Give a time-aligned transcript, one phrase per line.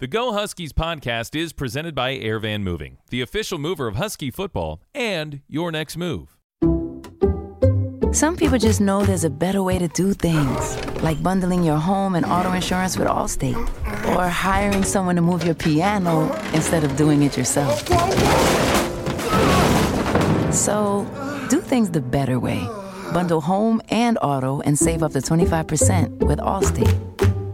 [0.00, 4.80] The Go Huskies podcast is presented by Airvan Moving, the official mover of Husky football
[4.94, 6.36] and your next move.
[8.12, 12.14] Some people just know there's a better way to do things, like bundling your home
[12.14, 13.56] and auto insurance with Allstate,
[14.14, 17.84] or hiring someone to move your piano instead of doing it yourself.
[20.54, 21.08] So,
[21.50, 22.64] do things the better way.
[23.12, 27.27] Bundle home and auto and save up to 25% with Allstate.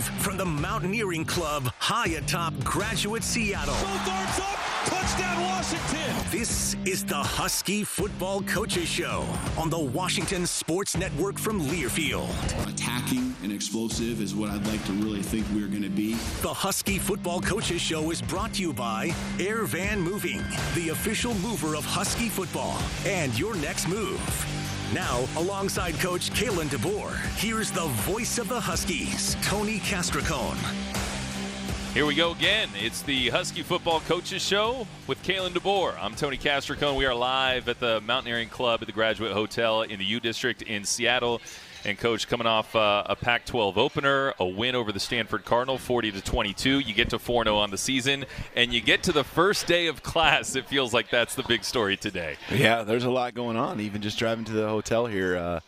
[0.00, 3.74] Live from the Mountaineering Club, high atop Graduate Seattle.
[3.74, 6.16] Both arms up, touchdown Washington.
[6.30, 9.26] This is the Husky Football Coaches Show
[9.58, 12.30] on the Washington Sports Network from Learfield.
[12.66, 16.14] Attacking and explosive is what I'd like to really think we're going to be.
[16.40, 20.42] The Husky Football Coaches Show is brought to you by Air Van Moving,
[20.74, 24.69] the official mover of Husky football, and your next move.
[24.92, 30.56] Now, alongside Coach Kalen DeBoer, here's the voice of the Huskies, Tony Castricone.
[31.94, 32.68] Here we go again.
[32.74, 35.94] It's the Husky Football Coaches Show with Kalen DeBoer.
[36.00, 36.96] I'm Tony Castricone.
[36.96, 40.62] We are live at the Mountaineering Club at the Graduate Hotel in the U District
[40.62, 41.40] in Seattle.
[41.84, 46.12] And coach, coming off uh, a Pac-12 opener, a win over the Stanford Cardinal, 40
[46.12, 46.80] to 22.
[46.80, 50.02] You get to 4-0 on the season, and you get to the first day of
[50.02, 50.54] class.
[50.56, 52.36] It feels like that's the big story today.
[52.52, 53.80] Yeah, there's a lot going on.
[53.80, 55.36] Even just driving to the hotel here.
[55.36, 55.60] Uh,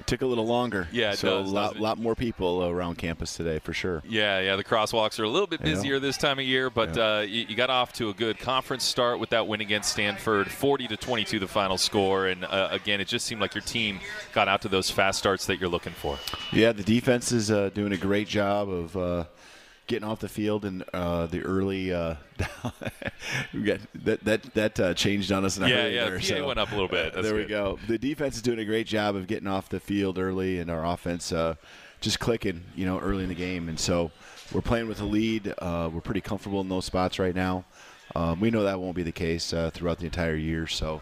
[0.00, 0.88] it took a little longer.
[0.90, 4.02] Yeah, so does, a lot, lot more people around campus today for sure.
[4.08, 4.56] Yeah, yeah.
[4.56, 5.98] The crosswalks are a little bit busier yeah.
[6.00, 7.18] this time of year, but yeah.
[7.18, 10.50] uh, you, you, got off to a good conference start with that win against Stanford,
[10.50, 12.28] 40 to 22, the final score.
[12.28, 14.00] And uh, again, it just seemed like your team
[14.32, 16.18] got out to those fast starts that you're looking for.
[16.50, 19.24] Yeah, the defense is uh, doing a great job of uh,
[19.90, 22.14] getting off the field in uh, the early uh,
[23.64, 26.14] got, that that that uh, changed on us in yeah, yeah, there.
[26.14, 27.12] Yeah, so, went up a little bit.
[27.14, 27.34] there good.
[27.34, 27.78] we go.
[27.88, 30.86] The defense is doing a great job of getting off the field early, and our
[30.86, 31.56] offense uh,
[32.00, 33.68] just clicking, you know, early in the game.
[33.68, 34.12] And so
[34.52, 35.52] we're playing with a lead.
[35.58, 37.64] Uh, we're pretty comfortable in those spots right now.
[38.14, 40.68] Um, we know that won't be the case uh, throughout the entire year.
[40.68, 41.00] So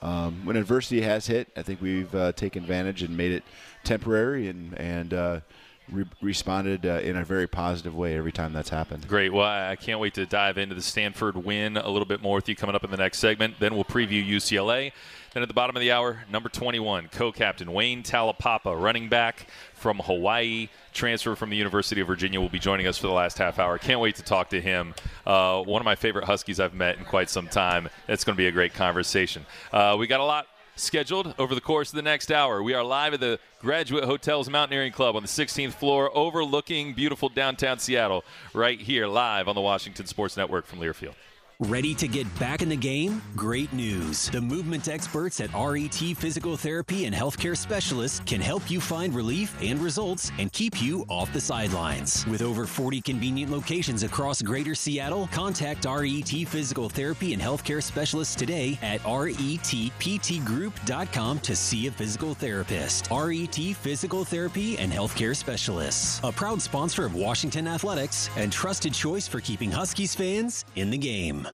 [0.00, 3.42] um, when adversity has hit, I think we've taken advantage and made it
[3.82, 5.42] temporary and and
[5.90, 9.06] re- responded uh, in a very positive way every time that's happened.
[9.08, 9.32] Great.
[9.32, 12.48] Well, I can't wait to dive into the Stanford win a little bit more with
[12.48, 13.54] you coming up in the next segment.
[13.58, 14.92] Then we'll preview UCLA.
[15.34, 19.98] Then at the bottom of the hour, number 21, co-captain Wayne Taulapapa, running back from
[19.98, 23.58] Hawaii, transfer from the University of Virginia, will be joining us for the last half
[23.58, 23.78] hour.
[23.78, 24.94] Can't wait to talk to him.
[25.26, 27.88] Uh, one of my favorite Huskies I've met in quite some time.
[28.08, 29.44] It's going to be a great conversation.
[29.70, 30.46] Uh, we got a lot
[30.78, 32.62] scheduled over the course of the next hour.
[32.62, 37.28] We are live at the Graduate Hotels Mountaineering Club on the 16th floor, overlooking beautiful
[37.28, 41.14] downtown Seattle, right here live on the Washington Sports Network from Learfield.
[41.62, 43.20] Ready to get back in the game?
[43.34, 44.30] Great news.
[44.30, 49.56] The movement experts at RET Physical Therapy and Healthcare Specialists can help you find relief
[49.60, 52.24] and results and keep you off the sidelines.
[52.28, 58.36] With over 40 convenient locations across greater Seattle, contact RET Physical Therapy and Healthcare Specialists
[58.36, 63.08] today at retptgroup.com to see a physical therapist.
[63.10, 69.26] RET Physical Therapy and Healthcare Specialists, a proud sponsor of Washington Athletics and trusted choice
[69.26, 71.47] for keeping Huskies fans in the game.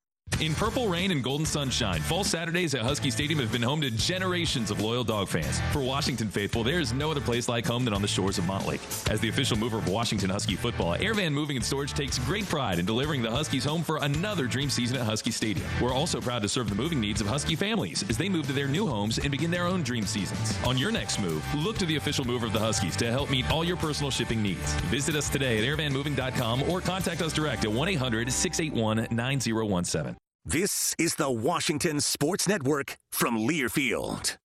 [0.45, 3.91] In purple rain and golden sunshine, fall Saturdays at Husky Stadium have been home to
[3.91, 5.59] generations of loyal dog fans.
[5.73, 8.45] For Washington faithful, there is no other place like home than on the shores of
[8.45, 9.11] Montlake.
[9.11, 12.79] As the official mover of Washington Husky football, Airvan Moving and Storage takes great pride
[12.79, 15.67] in delivering the Huskies home for another dream season at Husky Stadium.
[15.81, 18.53] We're also proud to serve the moving needs of Husky families as they move to
[18.53, 20.59] their new homes and begin their own dream seasons.
[20.67, 23.51] On your next move, look to the official mover of the Huskies to help meet
[23.51, 24.75] all your personal shipping needs.
[24.91, 30.17] Visit us today at airvanmoving.com or contact us direct at 1 800 681 9017.
[30.47, 34.37] This is the Washington Sports Network from Learfield.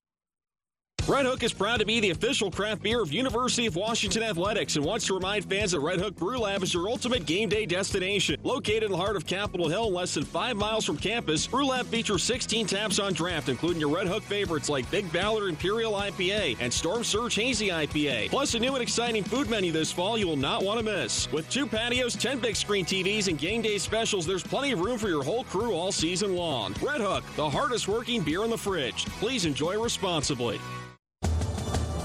[1.09, 4.75] Red Hook is proud to be the official craft beer of University of Washington Athletics
[4.75, 7.65] and wants to remind fans that Red Hook Brew Lab is your ultimate game day
[7.65, 8.39] destination.
[8.44, 11.88] Located in the heart of Capitol Hill, less than five miles from campus, Brew Lab
[11.88, 16.57] features 16 taps on draft, including your Red Hook favorites like Big Ballard Imperial IPA
[16.59, 18.29] and Storm Surge Hazy IPA.
[18.29, 21.27] Plus, a new and exciting food menu this fall you will not want to miss.
[21.31, 25.00] With two patios, 10 big screen TVs, and game day specials, there's plenty of room
[25.00, 26.75] for your whole crew all season long.
[26.83, 29.07] Red Hook, the hardest working beer in the fridge.
[29.19, 30.59] Please enjoy responsibly.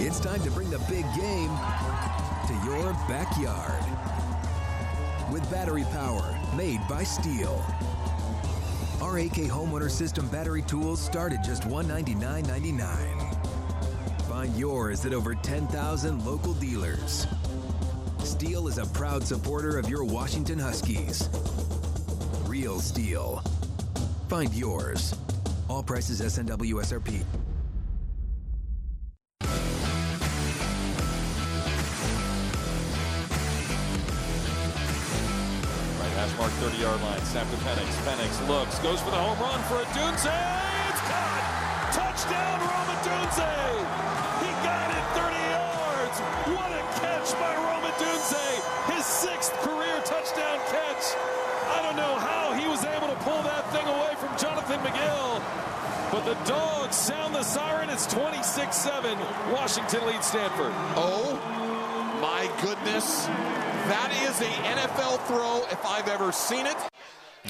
[0.01, 1.57] It's time to bring the big game
[2.49, 3.85] to your backyard.
[5.33, 7.63] With battery power made by Stihl.
[9.01, 14.23] Our AK Homeowner System battery tools start at just $199.99.
[14.29, 17.29] Find yours at over 10,000 local dealers.
[18.19, 21.29] Stihl is a proud supporter of your Washington Huskies.
[22.47, 23.47] Real Stihl.
[24.29, 25.15] Find yours.
[25.69, 27.25] All prices SNW SRP.
[36.65, 37.21] 30-yard line.
[37.29, 37.93] Snap to Penix.
[38.09, 40.33] Penix looks, goes for the home run for Odunze.
[40.89, 41.45] It's caught.
[41.93, 43.53] Touchdown, Rome Odunze.
[44.41, 46.17] He got it 30 yards.
[46.57, 48.49] What a catch by Rome Odunze.
[48.97, 51.05] His sixth career touchdown catch.
[51.69, 55.45] I don't know how he was able to pull that thing away from Jonathan McGill.
[56.13, 57.91] But the dogs sound the siren.
[57.91, 59.53] It's 26-7.
[59.53, 60.73] Washington leads Stanford.
[60.97, 61.54] Oh
[62.25, 63.27] my goodness.
[63.27, 66.77] That is a NFL throw if I've ever seen it.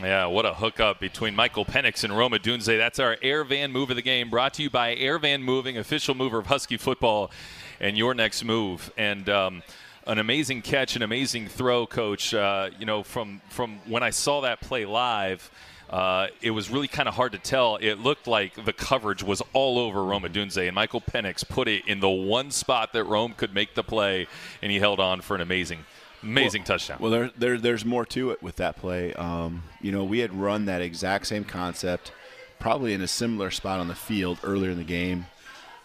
[0.03, 2.77] Yeah, what a hookup between Michael Penix and Rome Odunze.
[2.77, 5.79] That's our Air Van move of the game, brought to you by Air Van Moving,
[5.79, 7.31] official mover of Husky football,
[7.79, 8.93] and your next move.
[8.97, 9.63] And um,
[10.09, 12.35] an amazing catch, an amazing throw, Coach.
[12.35, 15.53] Uh, you know, from from when I saw that play live.
[15.91, 17.77] Uh, it was really kind of hard to tell.
[17.77, 21.87] It looked like the coverage was all over Rome Odunze, and Michael Penix put it
[21.87, 24.27] in the one spot that Rome could make the play,
[24.63, 25.85] and he held on for an amazing,
[26.23, 26.99] amazing well, touchdown.
[27.01, 29.13] Well, there, there, there's more to it with that play.
[29.15, 32.13] Um, you know, we had run that exact same concept,
[32.59, 35.27] probably in a similar spot on the field earlier in the game.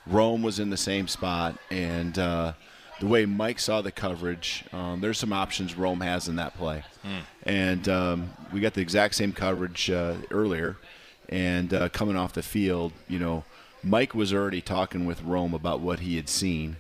[0.08, 2.54] Rome was in the same spot, and uh,
[3.00, 6.84] the way Mike saw the coverage, um, there's some options Rome has in that play.
[7.02, 7.20] Hmm.
[7.44, 10.78] And um, we got the exact same coverage uh, earlier,
[11.30, 13.44] and uh, coming off the field, you know,
[13.84, 16.78] Mike was already talking with Rome about what he had seen,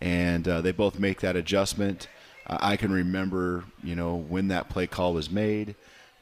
[0.00, 2.08] and uh, they both make that adjustment.
[2.46, 5.74] I can remember, you know, when that play call was made,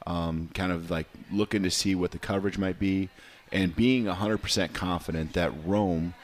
[0.07, 3.09] um, kind of like looking to see what the coverage might be,
[3.51, 6.15] and being 100% confident that Rome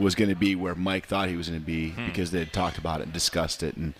[0.00, 2.06] was going to be where Mike thought he was going to be Hmm.
[2.06, 3.94] because they had talked about it and discussed it, and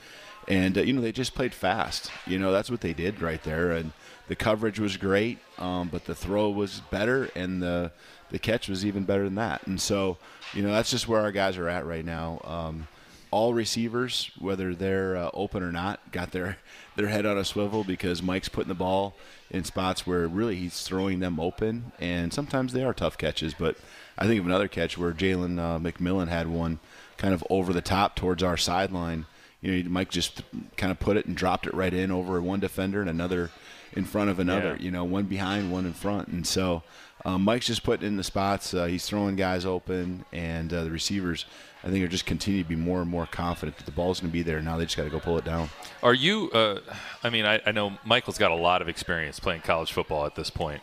[0.49, 2.11] and uh, you know they just played fast.
[2.27, 3.93] You know that's what they did right there, and
[4.29, 7.93] the coverage was great, um, but the throw was better, and the
[8.31, 9.67] the catch was even better than that.
[9.67, 10.17] And so
[10.55, 12.41] you know that's just where our guys are at right now.
[12.45, 12.89] Um,
[13.33, 16.59] all receivers, whether they're uh, open or not, got their
[16.97, 19.15] their head on a swivel because Mike's putting the ball
[19.51, 23.55] in spots where really he's throwing them open, and sometimes they are tough catches.
[23.55, 23.77] But
[24.21, 26.79] I think of another catch where Jalen uh, McMillan had one
[27.17, 29.27] kind of over the top towards our sideline.
[29.61, 30.43] You know, Mike just
[30.77, 33.51] kind of put it and dropped it right in over one defender and another
[33.93, 34.77] in front of another.
[34.79, 34.85] Yeah.
[34.85, 36.83] You know, one behind, one in front, and so
[37.25, 38.73] um, Mike's just putting in the spots.
[38.73, 41.45] Uh, he's throwing guys open, and uh, the receivers,
[41.85, 44.31] I think, are just continue to be more and more confident that the ball's going
[44.31, 44.61] to be there.
[44.61, 45.69] Now they just got to go pull it down.
[46.03, 46.51] Are you?
[46.53, 46.81] Uh,
[47.23, 50.35] I mean, I, I know Michael's got a lot of experience playing college football at
[50.35, 50.81] this point,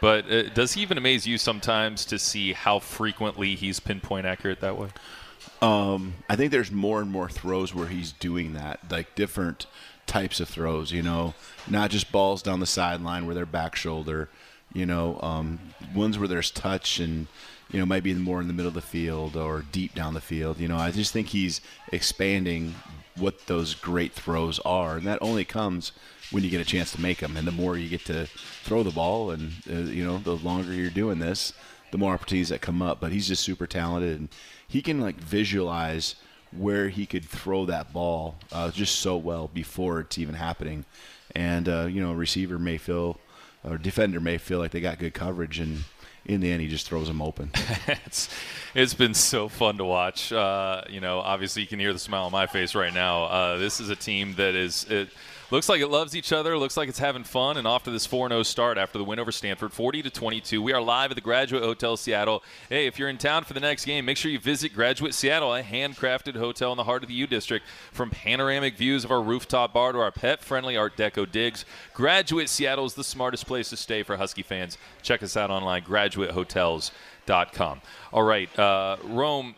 [0.00, 4.60] but uh, does he even amaze you sometimes to see how frequently he's pinpoint accurate
[4.60, 4.88] that way?
[5.60, 9.66] Um, I think there's more and more throws where he's doing that, like different
[10.06, 10.92] types of throws.
[10.92, 11.34] You know,
[11.68, 14.28] not just balls down the sideline where they're back shoulder.
[14.72, 15.58] You know, um,
[15.94, 17.26] ones where there's touch and
[17.70, 20.20] you know might be more in the middle of the field or deep down the
[20.20, 20.60] field.
[20.60, 21.60] You know, I just think he's
[21.92, 22.74] expanding
[23.16, 25.92] what those great throws are, and that only comes
[26.30, 27.36] when you get a chance to make them.
[27.36, 28.26] And the more you get to
[28.62, 31.52] throw the ball, and uh, you know, the longer you're doing this,
[31.90, 33.00] the more opportunities that come up.
[33.00, 34.28] But he's just super talented, and
[34.66, 36.14] he can like visualize
[36.56, 40.84] where he could throw that ball uh, just so well before it's even happening.
[41.34, 43.18] And uh, you know, receiver may feel
[43.64, 45.84] or defender may feel like they got good coverage, and
[46.24, 47.50] in the end, he just throws them open.
[47.86, 48.28] it's
[48.74, 50.32] it's been so fun to watch.
[50.32, 53.24] Uh, you know, obviously you can hear the smile on my face right now.
[53.24, 55.08] Uh, this is a team that is it
[55.50, 56.58] looks like it loves each other.
[56.58, 59.32] Looks like it's having fun, and off to this 4-0 start after the win over
[59.32, 60.62] Stanford, 40 to 22.
[60.62, 62.42] We are live at the Graduate Hotel Seattle.
[62.68, 65.54] Hey, if you're in town for the next game, make sure you visit Graduate Seattle,
[65.54, 67.64] a handcrafted hotel in the heart of the U District.
[67.92, 71.64] From panoramic views of our rooftop bar to our pet-friendly Art Deco digs,
[71.94, 74.76] Graduate Seattle is the smartest place to stay for Husky fans.
[75.02, 77.80] Check us out online, graduatehotels.com.
[78.12, 79.54] All right, uh, Rome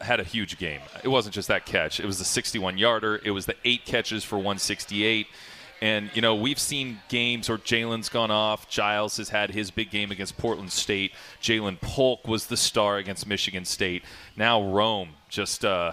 [0.00, 0.80] had a huge game.
[1.02, 2.00] It wasn't just that catch.
[2.00, 3.20] It was the 61 yarder.
[3.24, 5.26] It was the eight catches for 168.
[5.82, 8.68] And, you know, we've seen games where Jalen's gone off.
[8.68, 11.12] Giles has had his big game against Portland State.
[11.42, 14.02] Ja'Lynn Polk was the star against Michigan State.
[14.36, 15.92] Now Rome just, uh,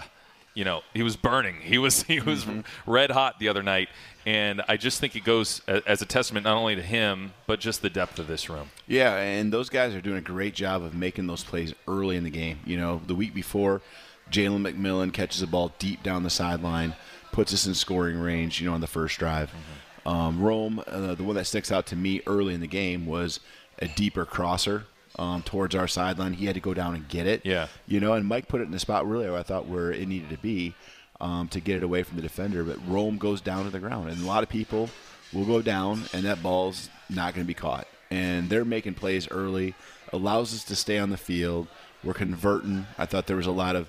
[0.54, 1.56] you know, he was burning.
[1.56, 2.90] He was he was mm-hmm.
[2.90, 3.88] red hot the other night.
[4.26, 7.82] And I just think it goes as a testament not only to him, but just
[7.82, 8.70] the depth of this room.
[8.86, 12.24] Yeah, and those guys are doing a great job of making those plays early in
[12.24, 12.60] the game.
[12.64, 13.82] You know, the week before,
[14.30, 16.94] Jalen McMillan catches a ball deep down the sideline,
[17.32, 19.50] puts us in scoring range, you know, on the first drive.
[19.50, 20.08] Mm-hmm.
[20.08, 23.40] Um, Rome, uh, the one that sticks out to me early in the game was
[23.78, 24.86] a deeper crosser
[25.18, 26.32] um, towards our sideline.
[26.34, 27.42] He had to go down and get it.
[27.44, 27.68] Yeah.
[27.86, 30.08] You know, and Mike put it in the spot really where I thought where it
[30.08, 30.74] needed to be
[31.20, 32.64] um, to get it away from the defender.
[32.64, 34.90] But Rome goes down to the ground, and a lot of people
[35.32, 37.86] will go down, and that ball's not going to be caught.
[38.10, 39.74] And they're making plays early,
[40.12, 41.66] allows us to stay on the field.
[42.02, 42.86] We're converting.
[42.98, 43.88] I thought there was a lot of,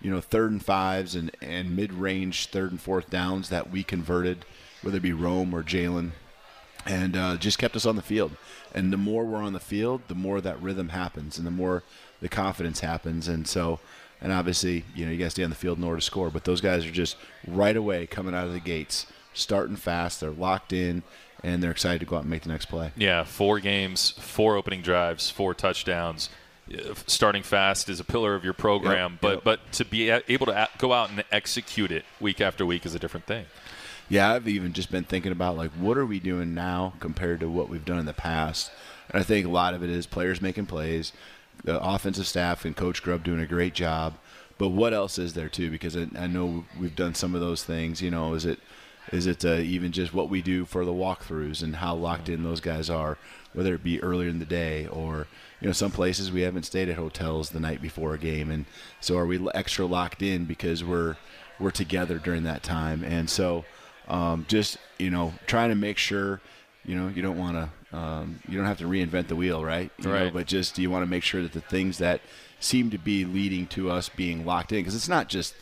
[0.00, 3.82] you know, third and fives and, and mid range third and fourth downs that we
[3.82, 4.44] converted,
[4.82, 6.12] whether it be Rome or Jalen,
[6.86, 8.36] and uh, just kept us on the field.
[8.76, 11.82] And the more we're on the field, the more that rhythm happens, and the more
[12.20, 13.26] the confidence happens.
[13.26, 13.80] And so
[14.20, 16.30] and obviously, you know, you got to stay on the field in order to score.
[16.30, 17.16] But those guys are just
[17.46, 20.20] right away coming out of the gates, starting fast.
[20.20, 21.02] They're locked in,
[21.42, 22.92] and they're excited to go out and make the next play.
[22.96, 26.30] Yeah, four games, four opening drives, four touchdowns.
[27.06, 29.44] Starting fast is a pillar of your program, yep, but yep.
[29.44, 32.98] but to be able to go out and execute it week after week is a
[32.98, 33.46] different thing.
[34.08, 37.48] Yeah, I've even just been thinking about like what are we doing now compared to
[37.48, 38.70] what we've done in the past,
[39.10, 41.12] and I think a lot of it is players making plays
[41.64, 44.14] the offensive staff and Coach Grubb doing a great job.
[44.58, 45.70] But what else is there too?
[45.70, 48.00] Because I, I know we've done some of those things.
[48.00, 48.60] You know, is it
[49.12, 52.42] is it uh, even just what we do for the walkthroughs and how locked in
[52.42, 53.18] those guys are,
[53.52, 55.26] whether it be earlier in the day or
[55.60, 58.66] you know some places we haven't stayed at hotels the night before a game, and
[59.00, 61.16] so are we extra locked in because we're
[61.58, 63.64] we're together during that time, and so
[64.08, 66.40] um, just you know trying to make sure
[66.84, 69.90] you know you don't want to um, you don't have to reinvent the wheel, right?
[69.98, 70.24] You right.
[70.24, 72.20] Know, but just you want to make sure that the things that
[72.60, 75.54] seem to be leading to us being locked in, because it's not just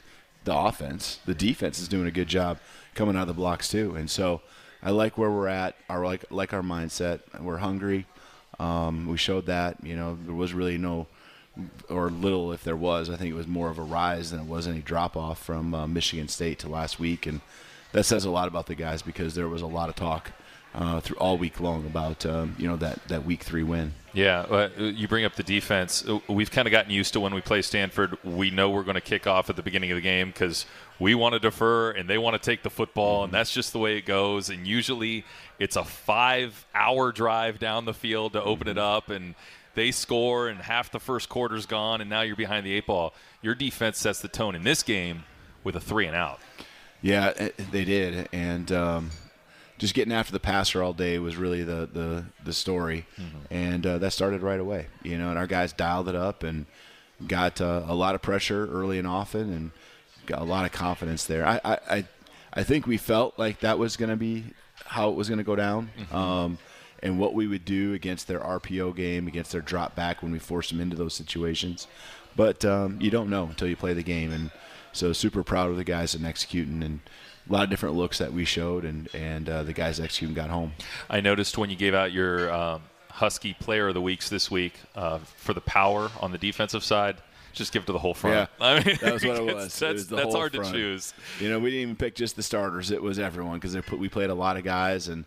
[0.45, 2.59] the offense, the defense is doing a good job
[2.95, 3.95] coming out of the blocks too.
[3.95, 4.41] And so
[4.83, 5.77] I like where we're at.
[5.89, 7.21] Our like like our mindset.
[7.41, 8.07] We're hungry.
[8.59, 9.85] Um, we showed that.
[9.85, 11.07] You know, there was really no
[11.89, 13.09] or little if there was.
[13.11, 15.75] I think it was more of a rise than it was any drop off from
[15.75, 17.41] uh, Michigan State to last week, and
[17.95, 20.33] that says a lot about the guys because there was a lot of talk
[20.75, 23.95] uh, through all week long about um, you know that that week three win.
[24.13, 26.05] Yeah, uh, you bring up the defense.
[26.07, 28.19] Uh, we've kind of gotten used to when we play Stanford.
[28.25, 30.67] We know we're going to kick off at the beginning of the game because
[30.99, 33.79] we want to defer and they want to take the football, and that's just the
[33.79, 34.51] way it goes.
[34.51, 35.25] And usually,
[35.61, 39.37] it's a five-hour drive down the field to open it up, and
[39.75, 43.15] they score, and half the first quarter's gone, and now you're behind the eight ball.
[43.43, 45.25] Your defense sets the tone in this game
[45.63, 46.41] with a three and out.
[47.05, 48.73] Yeah, eh, they did, and.
[48.73, 49.11] Um,
[49.77, 53.39] just getting after the passer all day was really the the, the story, mm-hmm.
[53.51, 54.87] and uh, that started right away.
[55.03, 56.67] You know, and our guys dialed it up and
[57.27, 59.71] got uh, a lot of pressure early and often, and
[60.27, 61.45] got a lot of confidence there.
[61.45, 62.05] I I,
[62.53, 64.45] I think we felt like that was going to be
[64.87, 65.91] how it was going to go down.
[65.99, 66.17] Mm-hmm.
[66.17, 66.59] Um,
[67.03, 70.39] and what we would do against their RPO game, against their drop back when we
[70.39, 71.87] forced them into those situations.
[72.35, 74.33] But um, you don't know until you play the game.
[74.33, 74.51] And
[74.95, 77.01] so super proud of the guys and executing and
[77.49, 80.51] a lot of different looks that we showed, and and uh, the guys executing got
[80.51, 80.73] home.
[81.11, 84.75] I noticed when you gave out your um, Husky Player of the Weeks this week
[84.97, 87.17] uh, for the power on the defensive side.
[87.53, 88.51] Just give it to the whole front.
[88.59, 89.79] Yeah, I mean, that was what it was.
[89.79, 90.69] That's, it was that's hard front.
[90.69, 91.15] to choose.
[91.39, 92.91] You know, we didn't even pick just the starters.
[92.91, 95.25] It was everyone because we played a lot of guys, and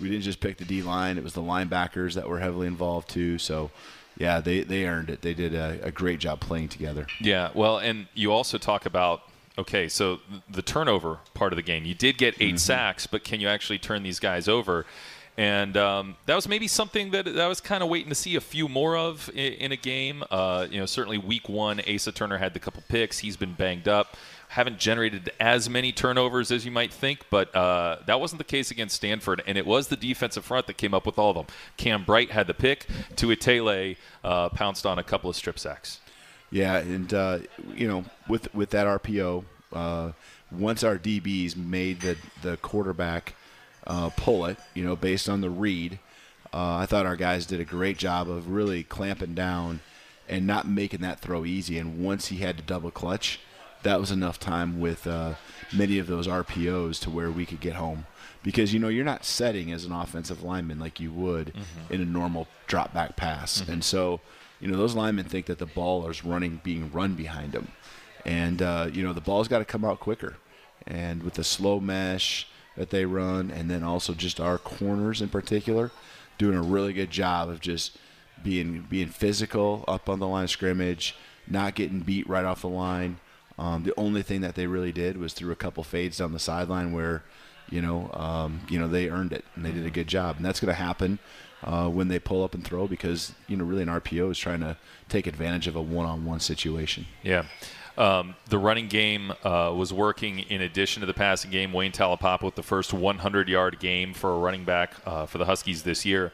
[0.00, 1.16] we didn't just pick the D line.
[1.16, 3.38] It was the linebackers that were heavily involved too.
[3.38, 3.70] So
[4.20, 5.22] yeah, they, they earned it.
[5.22, 7.06] They did a, a, great job playing together.
[7.20, 9.22] Yeah, well, and you also talk about
[9.58, 12.56] okay, so the turnover part of the game, you did get 8 mm-hmm.
[12.56, 14.86] sacks, but can you actually turn these guys over?
[15.36, 18.36] And um, that was maybe something that, that I was kind of waiting to see
[18.36, 20.22] a few more of in, in a game.
[20.30, 23.18] Uh, you know, certainly week one, Asa Turner had the couple picks.
[23.18, 24.16] He's been banged up.
[24.50, 28.70] Haven't generated as many turnovers as you might think, but uh, that wasn't the case
[28.70, 29.42] against Stanford.
[29.46, 31.46] And it was the defensive front that came up with all of them.
[31.76, 32.86] Cam Bright had the pick.
[33.14, 36.00] Tuitele uh, pounced on a couple of strip sacks.
[36.50, 37.38] Yeah, and uh,
[37.74, 40.12] you know, with with that RPO, uh,
[40.50, 43.34] once our DBs made the the quarterback
[43.86, 45.98] uh, pull it, you know, based on the read.
[46.52, 49.80] Uh, I thought our guys did a great job of really clamping down
[50.28, 51.78] and not making that throw easy.
[51.78, 53.40] And once he had to double clutch,
[53.82, 55.34] that was enough time with uh,
[55.72, 58.06] many of those RPOs to where we could get home.
[58.42, 61.92] Because you know you're not setting as an offensive lineman like you would mm-hmm.
[61.92, 63.72] in a normal drop back pass, mm-hmm.
[63.72, 64.20] and so
[64.60, 67.68] you know those linemen think that the ball is running, being run behind them,
[68.24, 70.36] and uh, you know the ball's got to come out quicker.
[70.86, 75.28] And with the slow mesh, that they run, and then also just our corners in
[75.28, 75.90] particular,
[76.38, 77.98] doing a really good job of just
[78.42, 81.14] being being physical up on the line of scrimmage,
[81.46, 83.18] not getting beat right off the line.
[83.60, 86.38] Um, the only thing that they really did was threw a couple fades down the
[86.38, 87.22] sideline where,
[87.68, 90.44] you know, um, you know they earned it and they did a good job, and
[90.44, 91.18] that's going to happen
[91.62, 94.60] uh, when they pull up and throw because you know really an RPO is trying
[94.60, 94.78] to
[95.10, 97.06] take advantage of a one-on-one situation.
[97.22, 97.44] Yeah.
[97.98, 101.72] Um, the running game uh, was working in addition to the passing game.
[101.72, 105.82] Wayne Taulapapa with the first 100-yard game for a running back uh, for the Huskies
[105.82, 106.32] this year.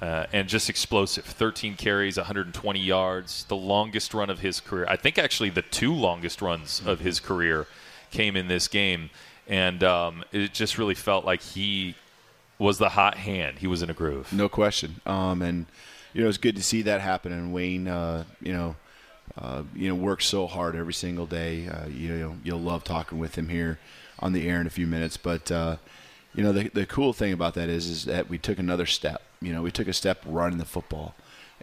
[0.00, 1.24] Uh, and just explosive.
[1.24, 3.44] 13 carries 120 yards.
[3.44, 4.86] The longest run of his career.
[4.88, 7.66] I think actually the two longest runs of his career
[8.12, 9.10] came in this game.
[9.48, 11.96] And um, it just really felt like he
[12.58, 13.58] was the hot hand.
[13.58, 14.32] He was in a groove.
[14.32, 15.00] No question.
[15.04, 15.66] Um, and
[16.12, 18.76] you know it's good to see that happen and wayne uh, you know
[19.36, 21.68] uh, you know, works so hard every single day.
[21.68, 23.78] Uh, you know, you'll love talking with him here
[24.18, 25.16] on the air in a few minutes.
[25.16, 25.76] But uh,
[26.38, 29.22] you know, the the cool thing about that is is that we took another step.
[29.42, 31.16] You know, we took a step running the football,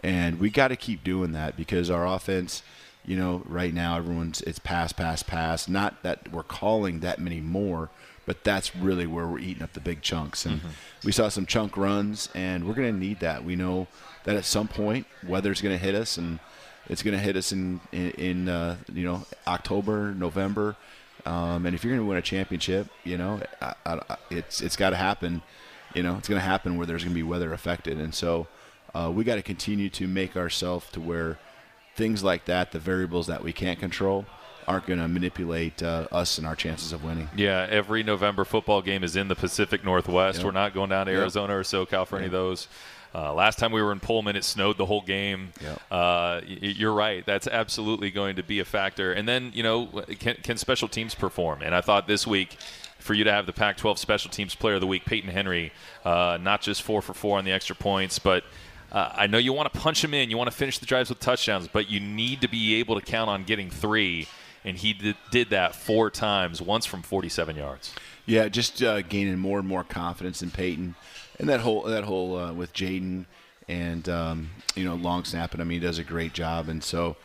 [0.04, 2.62] and we got to keep doing that because our offense.
[3.02, 5.66] You know, right now everyone's it's pass, pass, pass.
[5.66, 7.88] Not that we're calling that many more,
[8.26, 10.44] but that's really where we're eating up the big chunks.
[10.44, 10.68] And mm-hmm.
[11.04, 13.44] we saw some chunk runs, and we're going to need that.
[13.44, 13.86] We know
[14.24, 16.38] that at some point weather's going to hit us, and
[16.90, 20.76] it's going to hit us in in, in uh, you know October, November,
[21.26, 24.76] um, and if you're going to win a championship, you know I, I, it's it's
[24.76, 25.42] got to happen.
[25.94, 28.46] You know it's going to happen where there's going to be weather affected, and so
[28.94, 31.38] uh, we got to continue to make ourselves to where
[31.96, 34.26] things like that, the variables that we can't control,
[34.68, 37.28] aren't going to manipulate uh, us and our chances of winning.
[37.36, 40.38] Yeah, every November football game is in the Pacific Northwest.
[40.38, 40.44] Yep.
[40.44, 41.60] We're not going down to Arizona yep.
[41.60, 42.20] or SoCal for yep.
[42.20, 42.68] any of those.
[43.14, 45.52] Uh, last time we were in Pullman, it snowed the whole game.
[45.62, 45.82] Yep.
[45.90, 47.24] Uh, you're right.
[47.24, 49.12] That's absolutely going to be a factor.
[49.12, 49.86] And then, you know,
[50.18, 51.62] can, can special teams perform?
[51.62, 52.56] And I thought this week,
[52.98, 55.72] for you to have the Pac 12 Special Teams Player of the Week, Peyton Henry,
[56.04, 58.44] uh, not just four for four on the extra points, but
[58.92, 61.08] uh, I know you want to punch him in, you want to finish the drives
[61.08, 64.26] with touchdowns, but you need to be able to count on getting three.
[64.64, 67.94] And he did, did that four times, once from 47 yards.
[68.26, 70.96] Yeah, just uh, gaining more and more confidence in Peyton
[71.38, 73.26] and that whole that whole uh, with Jaden
[73.68, 75.60] and um, you know long snapping.
[75.60, 77.16] I mean, he does a great job, and so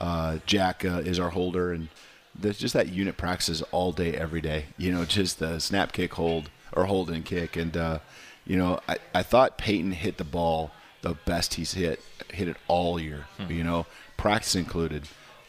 [0.00, 1.88] uh, Jack uh, is our holder, and
[2.34, 4.66] there's just that unit practices all day, every day.
[4.76, 7.98] You know, just the snap, kick, hold, or hold and kick, and uh,
[8.46, 10.70] you know, I, I thought Peyton hit the ball
[11.02, 12.00] the best he's hit
[12.32, 13.26] hit it all year.
[13.38, 13.52] Hmm.
[13.52, 15.04] You know, practice included.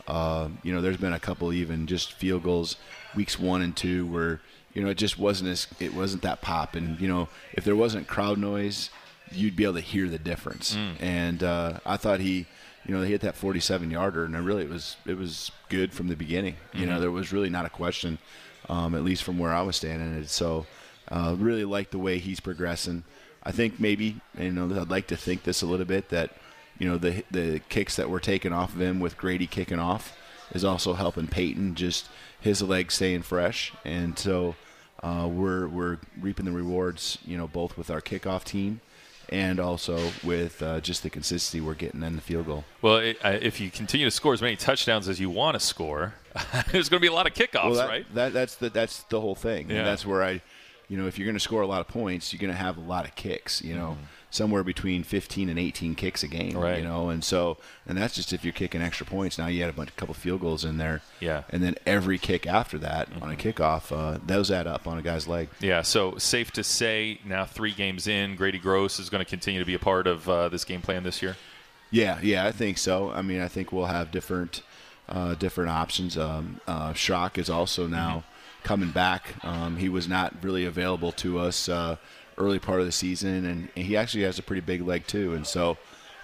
[0.07, 2.77] Uh, you know, there's been a couple even just field goals
[3.15, 4.39] weeks one and two where
[4.77, 6.75] you know, it just wasn't as it wasn't that pop.
[6.75, 8.91] And you know, if there wasn't crowd noise,
[9.31, 10.75] you'd be able to hear the difference.
[10.75, 11.01] Mm.
[11.01, 12.45] And uh, I thought he,
[12.85, 16.09] you know, he hit that 47 yarder, and really it was it was good from
[16.09, 16.57] the beginning.
[16.73, 16.89] You mm-hmm.
[16.91, 18.19] know, there was really not a question,
[18.69, 20.15] um, at least from where I was standing.
[20.15, 20.67] And so,
[21.07, 23.03] uh, really like the way he's progressing.
[23.41, 26.35] I think maybe you know I'd like to think this a little bit that
[26.77, 30.15] you know the the kicks that were taken off of him with Grady kicking off
[30.53, 32.09] is also helping Peyton just
[32.39, 34.53] his legs staying fresh, and so
[35.03, 38.81] uh, we're we're reaping the rewards, you know, both with our kickoff team
[39.29, 42.63] and also with uh, just the consistency we're getting in the field goal.
[42.81, 45.59] Well, it, uh, if you continue to score as many touchdowns as you want to
[45.59, 46.13] score,
[46.71, 48.13] there's going to be a lot of kickoffs, well, that, right?
[48.13, 49.77] That, that's the that's the whole thing, yeah.
[49.77, 50.41] and that's where I,
[50.87, 52.77] you know, if you're going to score a lot of points, you're going to have
[52.77, 53.97] a lot of kicks, you know.
[53.99, 56.57] Mm somewhere between 15 and 18 kicks a game.
[56.57, 56.79] Right.
[56.79, 59.37] You know, and so and that's just if you're kicking extra points.
[59.37, 61.01] Now you had a bunch, a couple field goals in there.
[61.19, 61.43] Yeah.
[61.49, 63.23] And then every kick after that mm-hmm.
[63.23, 65.49] on a kickoff, uh, those add up on a guy's leg.
[65.59, 65.81] Yeah.
[65.81, 69.65] So safe to say now three games in, Grady Gross is going to continue to
[69.65, 71.37] be a part of uh, this game plan this year.
[71.89, 72.19] Yeah.
[72.21, 72.45] Yeah.
[72.45, 73.11] I think so.
[73.11, 74.61] I mean, I think we'll have different.
[75.09, 76.17] Uh, different options.
[76.17, 78.63] Um, uh, Schrock is also now mm-hmm.
[78.63, 79.41] coming back.
[79.41, 81.95] Um, he was not really available to us uh,
[82.37, 85.33] early part of the season, and, and he actually has a pretty big leg too.
[85.33, 85.77] And so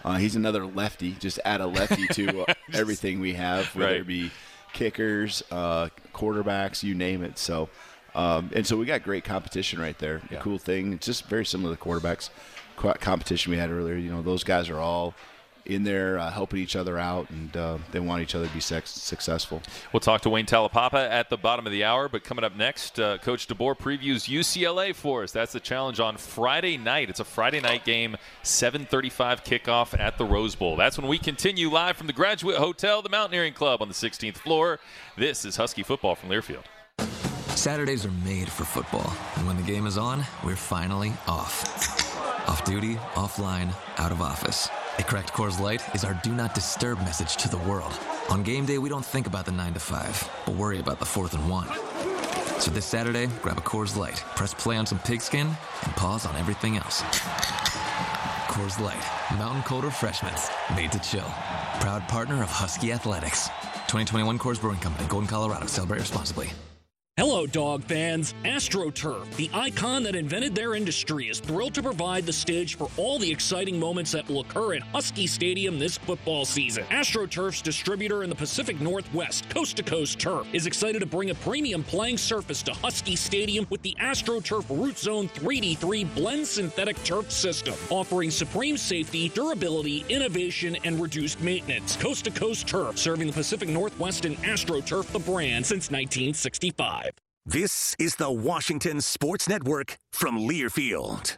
[0.04, 1.12] uh, he's another lefty.
[1.14, 4.02] Just add a lefty to uh, everything we have, whether Right.
[4.02, 4.32] it be
[4.74, 7.38] kickers, uh, quarterbacks, you name it.
[7.38, 7.70] So.
[8.16, 10.22] Um, and so we got great competition right there.
[10.30, 12.30] The cool thing, it's just very similar to the quarterbacks
[12.78, 13.96] competition we had earlier.
[13.96, 15.16] You know, those guys are all
[15.66, 18.60] in there uh, helping each other out, and uh, they want each other to be
[18.60, 19.62] sex- successful.
[19.92, 23.00] We'll talk to Wayne Taulapapa at the bottom of the hour, but coming up next,
[23.00, 25.32] uh, Coach DeBoer previews UCLA for us.
[25.32, 27.10] That's the challenge on Friday night.
[27.10, 30.76] It's a Friday night game, 7:35 kickoff at the Rose Bowl.
[30.76, 34.38] That's when we continue live from the Graduate Hotel, the Mountaineering Club on the 16th
[34.38, 34.80] floor.
[35.18, 36.64] This is Husky football from Learfield.
[37.56, 42.10] Saturdays are made for football, and when the game is on, we're finally off.
[42.50, 44.70] Off duty, offline, out of office.
[45.00, 48.00] A cracked Coors Light is our do not disturb message to the world.
[48.30, 51.06] On game day, we don't think about the 9 to 5, but worry about the
[51.06, 51.68] 4th and 1.
[52.60, 56.36] So this Saturday, grab a Coors Light, press play on some pigskin, and pause on
[56.36, 57.02] everything else.
[58.52, 59.04] Coors Light,
[59.40, 61.26] mountain cold refreshments, made to chill.
[61.80, 63.48] Proud partner of Husky Athletics.
[63.88, 65.66] 2021 Coors Brewing Company, Golden, Colorado.
[65.66, 66.52] Celebrate responsibly.
[67.16, 68.34] Hello, dog fans.
[68.44, 73.20] AstroTurf, the icon that invented their industry, is thrilled to provide the stage for all
[73.20, 76.84] the exciting moments that will occur at Husky Stadium this football season.
[76.86, 81.36] AstroTurf's distributor in the Pacific Northwest, Coast to Coast Turf, is excited to bring a
[81.36, 87.32] premium playing surface to Husky Stadium with the AstroTurf Root Zone 3D3 blend synthetic turf
[87.32, 91.96] system, offering supreme safety, durability, innovation, and reduced maintenance.
[91.96, 97.13] Coast to Coast Turf, serving the Pacific Northwest and AstroTurf, the brand since 1965.
[97.46, 101.38] This is the Washington Sports Network from Learfield.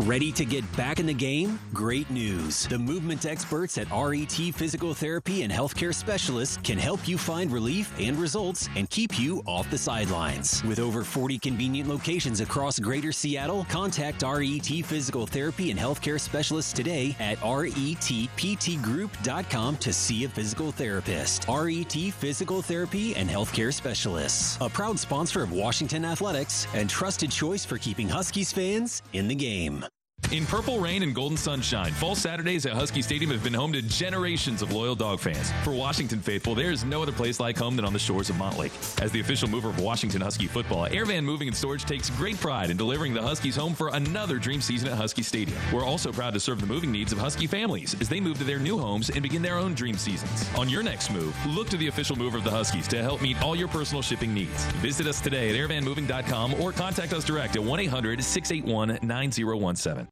[0.00, 1.58] Ready to get back in the game?
[1.72, 2.66] Great news.
[2.66, 7.90] The movement experts at RET Physical Therapy and Healthcare Specialists can help you find relief
[7.98, 10.62] and results and keep you off the sidelines.
[10.64, 16.74] With over 40 convenient locations across greater Seattle, contact RET Physical Therapy and Healthcare Specialists
[16.74, 21.46] today at retptgroup.com to see a physical therapist.
[21.48, 27.64] RET Physical Therapy and Healthcare Specialists, a proud sponsor of Washington Athletics and trusted choice
[27.64, 29.85] for keeping Huskies fans in the game.
[30.32, 33.80] In purple rain and golden sunshine, fall Saturdays at Husky Stadium have been home to
[33.80, 35.52] generations of loyal dog fans.
[35.62, 38.34] For Washington faithful, there is no other place like home than on the shores of
[38.34, 39.00] Montlake.
[39.00, 42.70] As the official mover of Washington Husky football, Airvan Moving and Storage takes great pride
[42.70, 45.58] in delivering the Huskies home for another dream season at Husky Stadium.
[45.72, 48.44] We're also proud to serve the moving needs of Husky families as they move to
[48.44, 50.50] their new homes and begin their own dream seasons.
[50.56, 53.40] On your next move, look to the official mover of the Huskies to help meet
[53.42, 54.64] all your personal shipping needs.
[54.82, 60.08] Visit us today at airvanmoving.com or contact us direct at 1 800 681 9017.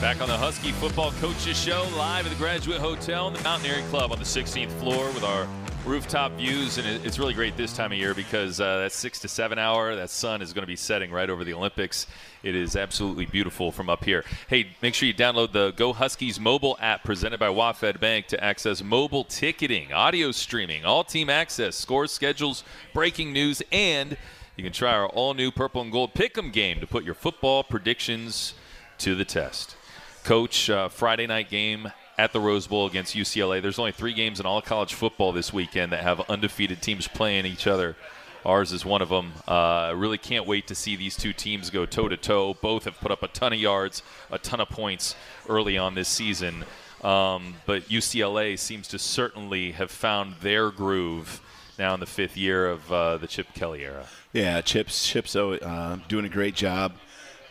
[0.00, 3.84] Back on the Husky Football Coaches Show, live at the Graduate Hotel in the Mountaineering
[3.88, 5.46] Club on the 16th floor with our
[5.84, 6.78] rooftop views.
[6.78, 9.94] And it's really great this time of year because uh, that 6 to 7 hour,
[9.94, 12.06] that sun is going to be setting right over the Olympics.
[12.42, 14.24] It is absolutely beautiful from up here.
[14.48, 18.42] Hey, make sure you download the Go Huskies mobile app presented by WaFd Bank to
[18.42, 24.16] access mobile ticketing, audio streaming, all team access, scores, schedules, breaking news, and
[24.56, 27.62] you can try our all new purple and gold pick'em game to put your football
[27.62, 28.54] predictions
[28.96, 29.76] to the test.
[30.24, 33.62] Coach, uh, Friday night game at the Rose Bowl against UCLA.
[33.62, 37.46] There's only three games in all college football this weekend that have undefeated teams playing
[37.46, 37.96] each other.
[38.44, 39.32] Ours is one of them.
[39.46, 42.54] Uh, really can't wait to see these two teams go toe to toe.
[42.54, 45.14] Both have put up a ton of yards, a ton of points
[45.48, 46.64] early on this season.
[47.02, 51.40] Um, but UCLA seems to certainly have found their groove
[51.78, 54.04] now in the fifth year of uh, the Chip Kelly era.
[54.32, 56.92] Yeah, Chips Chips uh, doing a great job.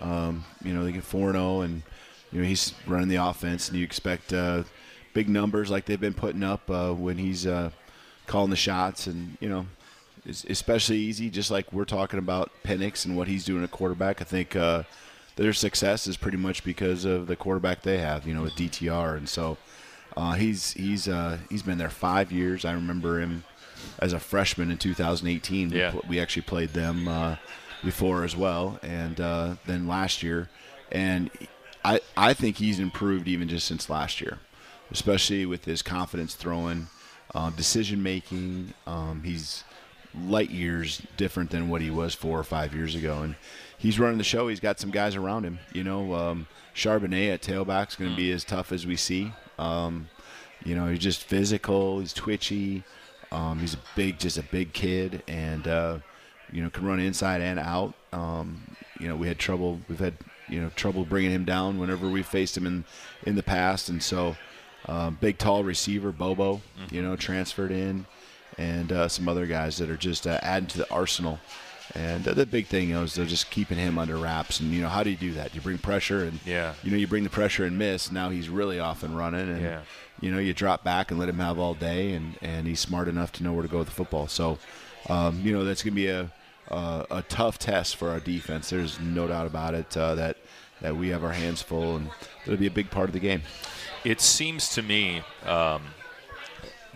[0.01, 1.83] Um, you know, they get 4 0 and
[2.31, 4.63] you know he's running the offense, and you expect uh,
[5.13, 7.71] big numbers like they've been putting up uh, when he's uh,
[8.27, 9.65] calling the shots, and you know,
[10.25, 11.29] it's especially easy.
[11.29, 14.83] Just like we're talking about Penix and what he's doing at quarterback, I think uh,
[15.35, 18.27] their success is pretty much because of the quarterback they have.
[18.27, 19.57] You know, with DTR, and so
[20.15, 22.65] uh, he's he's uh, he's been there five years.
[22.65, 23.43] I remember him
[23.99, 25.69] as a freshman in 2018.
[25.69, 25.93] Yeah.
[25.93, 27.37] we, we actually played them uh,
[27.83, 30.49] before as well, and uh, then last year,
[30.91, 31.29] and
[31.83, 34.39] I I think he's improved even just since last year,
[34.91, 36.87] especially with his confidence throwing,
[37.33, 38.73] uh, decision making.
[38.85, 39.63] Um, he's
[40.15, 43.35] light years different than what he was four or five years ago, and
[43.77, 44.47] he's running the show.
[44.47, 45.59] He's got some guys around him.
[45.73, 49.31] You know, um, Charbonnet at tailback's going to be as tough as we see.
[49.57, 50.09] Um,
[50.63, 51.99] you know, he's just physical.
[51.99, 52.83] He's twitchy.
[53.31, 55.99] Um, he's a big, just a big kid, and uh,
[56.51, 57.93] you know can run inside and out.
[58.11, 59.79] Um, you know, we had trouble.
[59.87, 60.15] We've had
[60.49, 62.83] you know trouble bringing him down whenever we faced him in
[63.25, 64.35] in the past, and so
[64.87, 68.05] Um, big, tall receiver, Bobo, you know, transferred in,
[68.57, 71.37] and uh, some other guys that are just uh, adding to the arsenal.
[71.93, 74.61] And uh, the big thing is they're just keeping him under wraps.
[74.61, 75.53] And you know, how do you do that?
[75.53, 76.73] You bring pressure, and Yeah.
[76.81, 78.09] you know, you bring the pressure and miss.
[78.11, 79.81] Now he's really off and running, and Yeah.
[80.21, 83.07] you know, you drop back and let him have all day, and and he's smart
[83.09, 84.27] enough to know where to go with the football.
[84.27, 84.59] So,
[85.09, 86.31] um, you know, that's gonna be a
[86.69, 88.69] a, a tough test for our defense.
[88.69, 90.37] There's no doubt about it uh, that
[90.81, 92.09] that we have our hands full, and
[92.45, 93.41] it'll be a big part of the game.
[94.05, 95.81] It seems to me, um,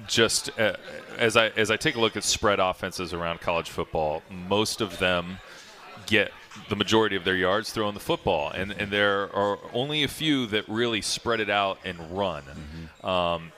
[0.08, 0.78] just uh,
[1.18, 5.00] as I as I take a look at spread offenses around college football, most of
[5.00, 5.38] them
[6.06, 6.32] get
[6.70, 10.46] the majority of their yards throwing the football, and and there are only a few
[10.48, 12.44] that really spread it out and run.
[13.04, 13.52] Um,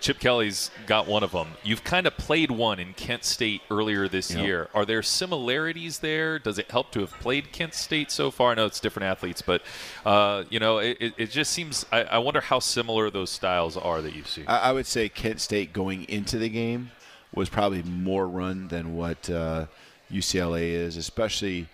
[0.00, 1.48] Chip Kelly's got one of them.
[1.62, 4.44] You've kind of played one in Kent State earlier this Yep.
[4.46, 4.68] year.
[4.74, 6.38] Are there similarities there?
[6.38, 8.52] Does it help to have played Kent State so far?
[8.52, 9.62] I know it's different athletes, but
[10.06, 11.84] uh, you know, it, it- just seems.
[11.92, 14.46] I, I wonder how similar those styles are that you see.
[14.46, 16.90] I, I would say Kent State going into the game
[17.34, 19.66] was probably more run than what uh,
[20.10, 21.68] UCLA is, especially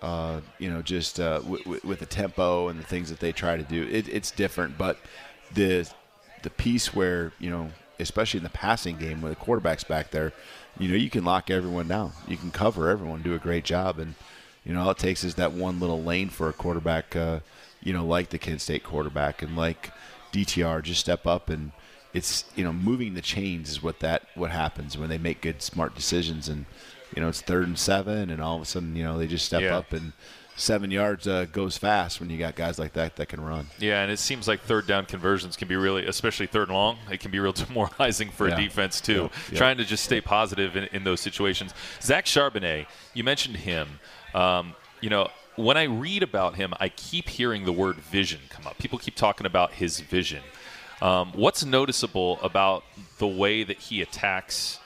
[0.00, 3.32] uh, you know just uh, w- w- with the tempo and the things that they
[3.32, 3.86] try to do.
[3.90, 4.98] It, it's different, but
[5.52, 5.88] the
[6.42, 10.32] the piece where you know, especially in the passing game, where the quarterback's back there,
[10.78, 13.98] you know, you can lock everyone down, you can cover everyone, do a great job,
[13.98, 14.14] and
[14.64, 17.40] you know, all it takes is that one little lane for a quarterback, uh,
[17.82, 19.90] you know, like the Kent State quarterback and like
[20.32, 21.50] DTR, just step up.
[21.50, 21.72] And
[22.14, 25.62] it's you know moving the chains is what that what happens when they make good
[25.62, 26.48] smart decisions.
[26.48, 26.66] And
[27.14, 29.44] you know it's third and seven and all of a sudden you know they just
[29.44, 29.76] step Yeah.
[29.76, 30.12] up and
[30.56, 33.66] seven yards uh, goes fast when you got guys like that that can run.
[33.78, 36.98] Yeah, and it seems like third down conversions can be really, especially third and long,
[37.10, 38.54] it can be real demoralizing for Yeah.
[38.54, 39.30] a defense too.
[39.50, 39.56] Yep.
[39.58, 41.72] Trying to just stay positive in, in those situations.
[42.00, 43.88] Zach Charbonnet, you mentioned him.
[44.34, 48.66] Um, you know, when I read about him, I keep hearing the word vision come
[48.66, 48.78] up.
[48.78, 50.42] People keep talking about his vision.
[51.02, 52.84] Um, what's noticeable about
[53.18, 54.78] the way that he attacks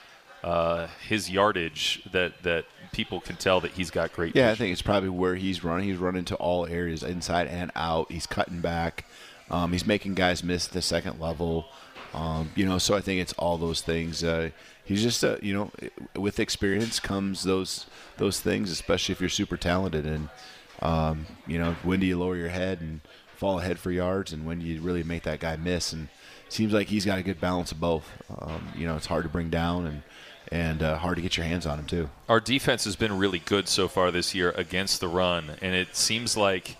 [0.43, 2.65] uh, his yardage that that
[2.97, 5.87] people can tell that he's got great Yeah, I think it's probably where he's running.
[5.87, 8.11] He's running to all areas, inside and out.
[8.11, 9.05] He's cutting back.
[9.51, 11.67] Um, he's making guys miss the second level.
[12.15, 14.23] Um, you know, so I think it's all those things.
[14.23, 14.49] Uh,
[14.83, 15.71] he's just, uh, you know,
[16.15, 17.85] with experience comes those
[18.17, 20.07] those things, especially if you're super talented.
[20.07, 20.29] And
[20.81, 23.01] um, you know, when do you lower your head and
[23.35, 25.93] fall ahead for yards, and when do you really make that guy miss?
[25.93, 26.07] And
[26.49, 28.09] seems like he's got a good balance of both.
[28.39, 30.01] Um, you know, it's hard to bring down and
[30.51, 32.09] and uh, hard to get your hands on him too.
[32.29, 35.95] Our defense has been really good so far this year against the run, and it
[35.95, 36.77] seems like,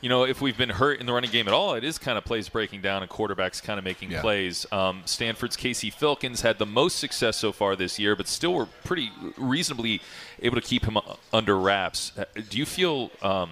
[0.00, 2.16] you know, if we've been hurt in the running game at all, it is kind
[2.16, 4.20] of plays breaking down and quarterbacks kind of making Yeah.
[4.20, 4.64] plays.
[4.70, 8.66] Um, Stanford's Casey Filkins had the most success so far this year, but still were
[8.84, 10.00] pretty reasonably
[10.40, 10.98] able to keep him
[11.32, 12.12] under wraps.
[12.16, 13.10] Uh, Do you feel?
[13.22, 13.50] Um,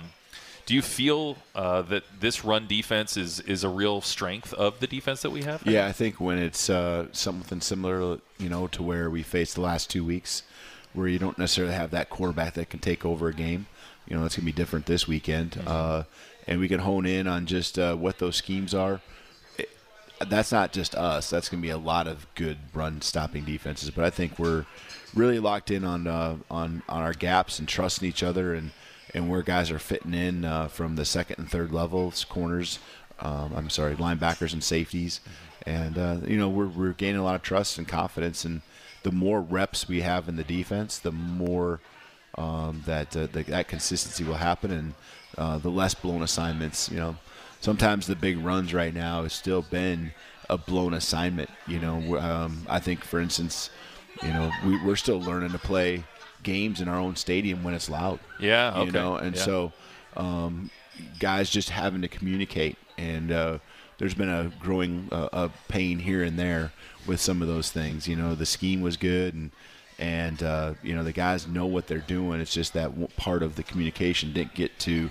[0.67, 4.87] do you feel uh, that this run defense is, is a real strength of the
[4.89, 5.65] defense that we have?
[5.65, 9.61] Yeah, I think when it's uh, something similar, you know, to where we faced the
[9.61, 10.43] last two weeks,
[10.93, 13.67] where you don't necessarily have that quarterback that can take over a game.
[14.09, 16.03] You know, that's gonna be different this weekend, uh,
[16.49, 19.01] and we can hone in on just uh, what those schemes are.
[19.59, 19.71] It-
[20.29, 21.29] that's not just us.
[21.31, 23.91] That's gonna be a lot of good run stopping defenses.
[23.91, 24.65] But I think we're
[25.15, 28.71] really locked in on uh, on on our gaps and trusting each other and
[29.15, 32.79] and where guys are fitting in uh, from the second and third levels, corners.
[33.21, 35.21] Um, I'm sorry, linebackers and safeties,
[35.65, 38.45] and uh, you know we're we're gaining a lot of trust and confidence.
[38.45, 38.61] And
[39.03, 41.81] the more reps we have in the defense, the more
[42.37, 44.95] um, that uh, the, that consistency will happen, and
[45.39, 46.91] uh, the less blown assignments.
[46.91, 47.17] You know,
[47.61, 50.13] sometimes the big runs right now has still been
[50.51, 51.51] a blown assignment.
[51.67, 53.71] You know, um, I think for instance,
[54.23, 56.05] you know, we, we're still learning to play
[56.47, 58.19] games in our own stadium when it's loud.
[58.41, 59.43] Yeah, You okay, know, and yeah.
[59.43, 59.73] so
[60.17, 60.71] um,
[61.19, 63.59] guys just having to communicate, and uh,
[63.99, 66.73] there's been a growing uh, a pain here and there
[67.07, 68.09] with some of those things.
[68.09, 69.51] You know, the scheme was good, and
[69.99, 72.41] and uh, you know the guys know what they're doing.
[72.41, 75.11] It's just that part of the communication didn't get to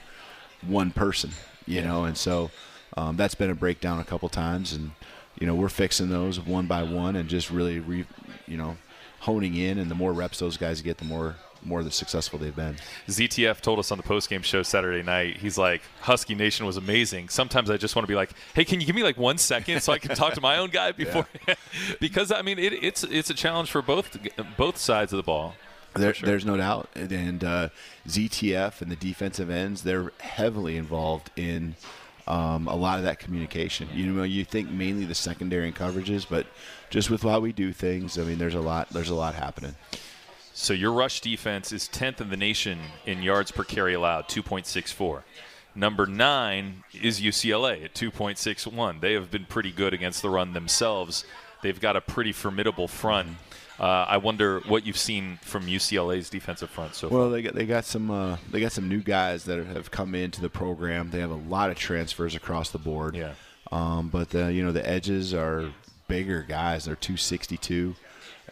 [0.66, 1.32] one person.
[1.68, 2.52] You know, and so
[2.98, 4.92] um, that's been a breakdown a couple times, and
[5.40, 8.06] you know we're fixing those one by one, and just really, re,
[8.48, 8.78] you know,
[9.26, 9.78] honing in.
[9.78, 11.36] And the more reps those guys get, the more
[11.66, 12.76] more the successful they've been.
[13.08, 15.38] ZTF told us on the postgame show Saturday night.
[15.38, 18.80] He's like, "Husky Nation was amazing." Sometimes I just want to be like, "Hey, can
[18.80, 21.28] you give me like one second so I can talk to my own guy before?"
[22.00, 24.18] because I mean, it, it's it's a challenge for both
[24.58, 25.56] both sides of the ball.
[25.96, 27.70] There, There's no doubt, and uh,
[28.06, 31.76] ZTF and the defensive ends they're heavily involved in
[32.28, 33.88] um, a lot of that communication.
[33.94, 36.48] You know, you think mainly the secondary and coverages, but
[36.90, 38.90] just with how we do things, I mean, there's a lot.
[38.90, 39.76] There's a lot happening.
[40.54, 45.24] So your rush defense is 10th in the nation in yards per carry allowed, 2.64.
[45.76, 49.02] Number nine is UCLA at 2.61.
[49.02, 51.26] They have been pretty good against the run themselves.
[51.62, 53.32] They've got a pretty formidable front.
[53.80, 57.18] Uh, I wonder what you've seen from UCLA's defensive front so far.
[57.20, 60.16] Well, they got they got some uh, they got some new guys that have come
[60.16, 61.10] into the program.
[61.12, 63.16] They have a lot of transfers across the board.
[63.16, 63.34] Yeah.
[63.72, 65.72] Um, but the, you know the edges are
[66.08, 66.86] bigger guys.
[66.86, 67.96] They're 262,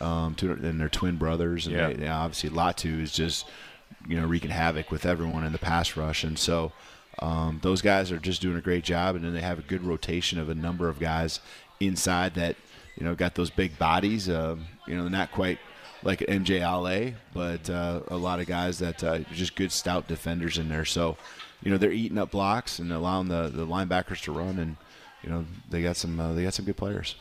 [0.01, 1.67] um, two, and they're twin brothers.
[1.67, 1.87] And Yeah.
[1.93, 3.47] they, yeah, obviously Latu is just
[4.07, 6.73] you know wreaking havoc with everyone in the pass rush, and so
[7.19, 9.15] um, those guys are just doing a great job.
[9.15, 11.39] And then they have a good rotation of a number of guys
[11.79, 12.55] inside that
[12.95, 14.29] you know got those big bodies.
[14.29, 15.59] Um, you know, not quite
[16.03, 20.07] like an MJ Ale, but uh, a lot of guys that uh, just good stout
[20.07, 20.85] defenders in there.
[20.85, 21.17] So,
[21.61, 24.75] you know, they're eating up blocks and allowing the, the linebackers to run, and
[25.23, 27.15] you know they got some uh, they got some good players.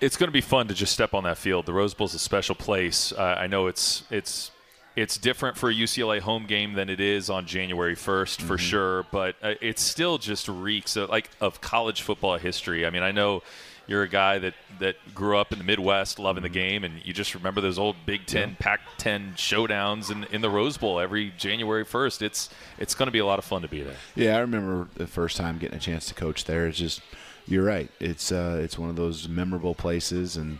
[0.00, 1.66] it's going to be fun to just step on that field.
[1.66, 3.12] The Rose Bowl is a special place.
[3.12, 4.50] Uh, I know it's it's
[4.96, 9.04] it's different for a UCLA home game than it is on January 1st for sure,
[9.10, 12.86] but uh, it still just reeks of, like of college football history.
[12.86, 13.42] I mean, I know
[13.86, 17.12] you're a guy that that grew up in the Midwest, loving the game, and you
[17.12, 21.84] just remember those old Big Ten, Pac-10 showdowns in, in the Rose Bowl every January
[21.84, 22.22] 1st.
[22.22, 23.96] It's it's going to be a lot of fun to be there.
[24.14, 26.66] Yeah, I remember the first time getting a chance to coach there.
[26.66, 27.02] It's just
[27.46, 27.90] you're right.
[28.00, 30.58] It's uh, it's one of those memorable places, and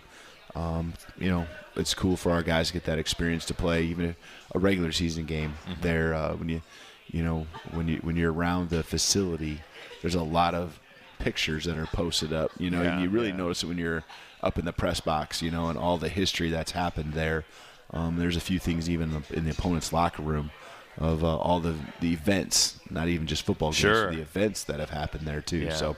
[0.54, 4.16] um, you know it's cool for our guys to get that experience to play even
[4.54, 6.14] a regular season game there.
[6.14, 6.62] Uh, when you
[7.06, 9.60] you know when you when you're around the facility,
[10.02, 10.78] there's a lot of
[11.24, 12.50] pictures that are posted up.
[12.58, 13.36] You know, Yeah, and you really yeah.
[13.36, 14.04] notice it when you're
[14.42, 15.42] up in the press box.
[15.42, 17.44] You know, and all the history that's happened there.
[17.92, 20.50] Um, there's a few things even in the, in the opponent's locker room
[20.98, 24.10] of uh, all the the events, not even just football games, Sure.
[24.12, 25.58] the events that have happened there too.
[25.58, 25.74] Yeah.
[25.74, 25.96] So,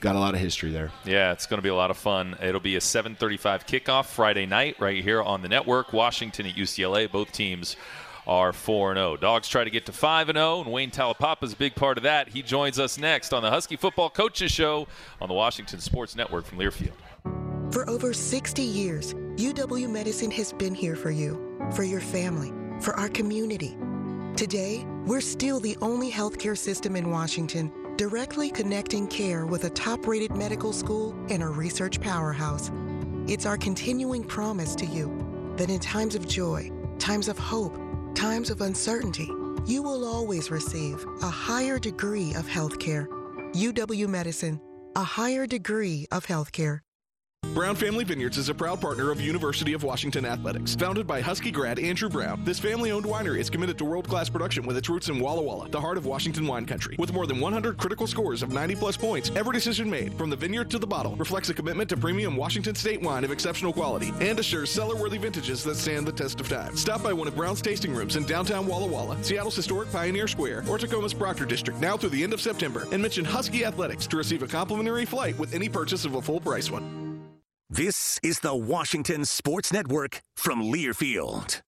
[0.00, 0.90] got a lot of history there.
[1.04, 2.36] Yeah, it's going to be a lot of fun.
[2.42, 5.92] It'll be a 7:35 kickoff Friday night right here on the network.
[5.92, 7.10] Washington at UCLA.
[7.10, 7.76] Both teams
[8.26, 9.16] are 4 0.
[9.16, 12.04] Dogs try to get to 5 0, and Wayne Taulapapa is a big part of
[12.04, 12.28] that.
[12.28, 14.86] He joins us next on the Husky Football Coaches Show
[15.20, 16.92] on the Washington Sports Network from Learfield.
[17.72, 22.94] For over 60 years, UW Medicine has been here for you, for your family, for
[22.94, 23.76] our community.
[24.36, 30.06] Today, we're still the only healthcare system in Washington directly connecting care with a top
[30.06, 32.70] rated medical school and a research powerhouse.
[33.26, 37.78] It's our continuing promise to you that in times of joy, times of hope,
[38.14, 39.30] times of uncertainty,
[39.66, 43.06] you will always receive a higher degree of healthcare.
[43.54, 44.60] UW Medicine,
[44.96, 46.80] a higher degree of healthcare.
[47.54, 50.74] Brown Family Vineyards is a proud partner of University of Washington Athletics.
[50.76, 54.78] Founded by Husky grad Andrew Brown, this family-owned winery is committed to world-class production with
[54.78, 56.96] its roots in Walla Walla, the heart of Washington wine country.
[56.98, 60.70] With more than 100 critical scores of 90-plus points, every decision made, from the vineyard
[60.70, 64.38] to the bottle, reflects a commitment to premium Washington State wine of exceptional quality and
[64.38, 66.74] assures cellar-worthy vintages that stand the test of time.
[66.74, 70.64] Stop by one of Brown's tasting rooms in downtown Walla Walla, Seattle's historic Pioneer Square,
[70.70, 74.16] or Tacoma's Proctor District now through the end of September, and mention Husky Athletics to
[74.16, 77.01] receive a complimentary flight with any purchase of a full-price one.
[77.74, 81.62] This is the Washington Sports Network from Learfield.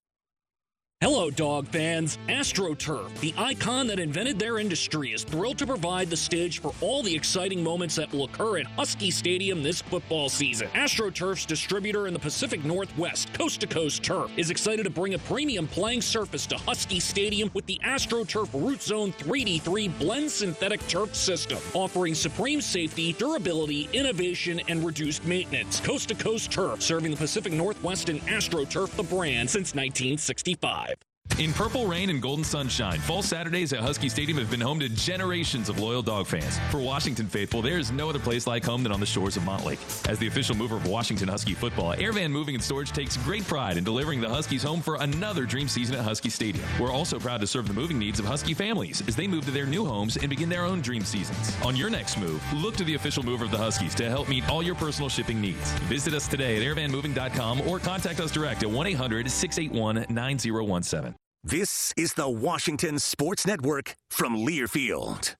[1.01, 2.17] Hello, dog fans.
[2.29, 7.03] AstroTurf, the icon that invented their industry, is thrilled to provide the stage for all
[7.03, 10.67] the exciting moments that will occur at Husky Stadium this football season.
[10.69, 15.19] AstroTurf's distributor in the Pacific Northwest, Coast to Coast Turf, is excited to bring a
[15.19, 21.13] premium playing surface to Husky Stadium with the AstroTurf Root Zone 3D3 blend synthetic turf
[21.13, 25.79] system, offering supreme safety, durability, innovation, and reduced maintenance.
[25.81, 30.94] Coast to Coast Turf, serving the Pacific Northwest and AstroTurf, the brand, since 1965.
[31.37, 34.87] In purple rain and golden sunshine, fall Saturdays at Husky Stadium have been home to
[34.87, 36.57] generations of loyal dog fans.
[36.71, 39.43] For Washington faithful, there is no other place like home than on the shores of
[39.43, 40.09] Montlake.
[40.09, 43.75] As the official mover of Washington Husky football, Airvan Moving and Storage takes great pride
[43.75, 46.65] in delivering the Huskies home for another dream season at Husky Stadium.
[46.79, 49.51] We're also proud to serve the moving needs of Husky families as they move to
[49.51, 51.53] their new homes and begin their own dream seasons.
[51.65, 54.49] On your next move, look to the official mover of the Huskies to help meet
[54.49, 55.73] all your personal shipping needs.
[55.89, 61.14] Visit us today at airvanmoving.com or contact us direct at 1 800 681 9017.
[61.47, 65.35] This is the Washington Sports Network from Learfield.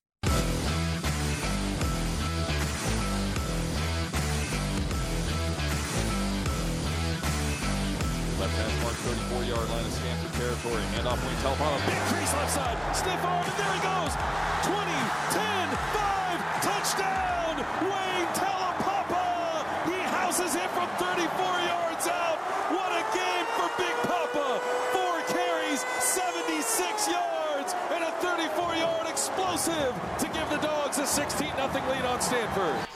[8.38, 10.82] Left hash mark 34 yard line of Stanford territory.
[10.94, 11.86] Handoff Wayne Taulapapa.
[11.86, 12.78] Big crease left side.
[12.94, 14.14] Stiff arm, and there he goes.
[14.62, 14.78] 20,
[15.34, 17.66] 10, 5, touchdown.
[17.82, 19.66] Wayne Taulapapa.
[19.90, 21.75] He houses it from 34 yards
[27.06, 32.04] 76 yards, and a 34 yard explosive to give the Dogs a 16 0 lead
[32.04, 32.88] on Stanford.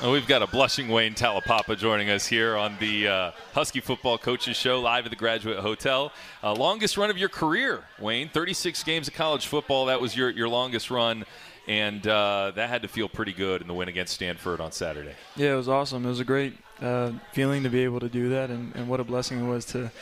[0.00, 4.18] And we've got a blushing Wayne Taulapapa joining us here on the uh, Husky Football
[4.18, 6.12] Coaches Show live at the Graduate Hotel.
[6.42, 8.28] Uh, longest run of your career, Wayne.
[8.28, 9.86] 36 games of college football.
[9.86, 11.24] That was your, your longest run.
[11.68, 15.14] and uh, that had to feel pretty good in the win against Stanford on Saturday.
[15.36, 16.04] Yeah, it was awesome.
[16.04, 18.98] It was a great uh, feeling to be able to do that, and, and what
[18.98, 19.92] a blessing it was to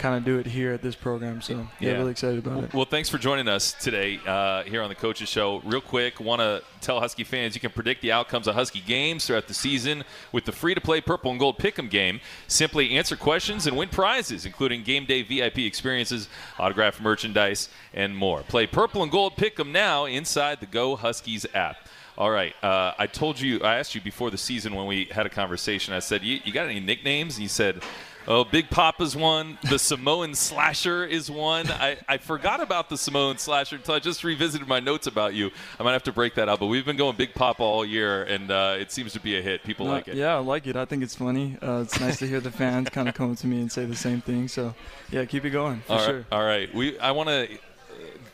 [0.00, 1.42] kind of do it here at this program.
[1.42, 1.92] So yeah, Yeah.
[1.98, 2.72] really excited about it.
[2.74, 5.60] Well, thanks for joining us today uh, here on the Coaches Show.
[5.64, 9.26] Real quick, want to tell Husky fans you can predict the outcomes of Husky games
[9.26, 12.20] throughout the season with the free-to-play Purple and Gold Pick'em game.
[12.48, 16.28] Simply answer questions and win prizes, including game day VIP experiences,
[16.58, 18.42] autographed merchandise, and more.
[18.42, 21.76] Play Purple and Gold Pick'em now inside the Go Huskies app.
[22.16, 22.54] All right.
[22.62, 25.94] Uh, I told you, I asked you before the season when we had a conversation.
[25.94, 27.82] I said, "You, you got any nicknames?" And you said,
[28.28, 29.58] "Oh, Big Papa's one.
[29.68, 34.22] The Samoan Slasher is one." I, I forgot about the Samoan Slasher until I just
[34.24, 35.50] revisited my notes about you.
[35.78, 36.60] I might have to break that out.
[36.60, 39.42] But we've been going Big Papa all year, and uh, it seems to be a
[39.42, 39.62] hit.
[39.64, 40.16] People No, like it.
[40.16, 40.76] Yeah, I like it.
[40.76, 41.56] I think it's funny.
[41.62, 43.96] Uh, it's nice to hear the fans kind of come to me and say the
[43.96, 44.48] same thing.
[44.48, 44.74] So,
[45.10, 46.24] yeah, keep it going for All right, sure.
[46.32, 46.74] all right.
[46.74, 47.48] We I want to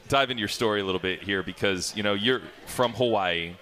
[0.08, 3.54] dive into your story a little bit here because you know you're from Hawaii,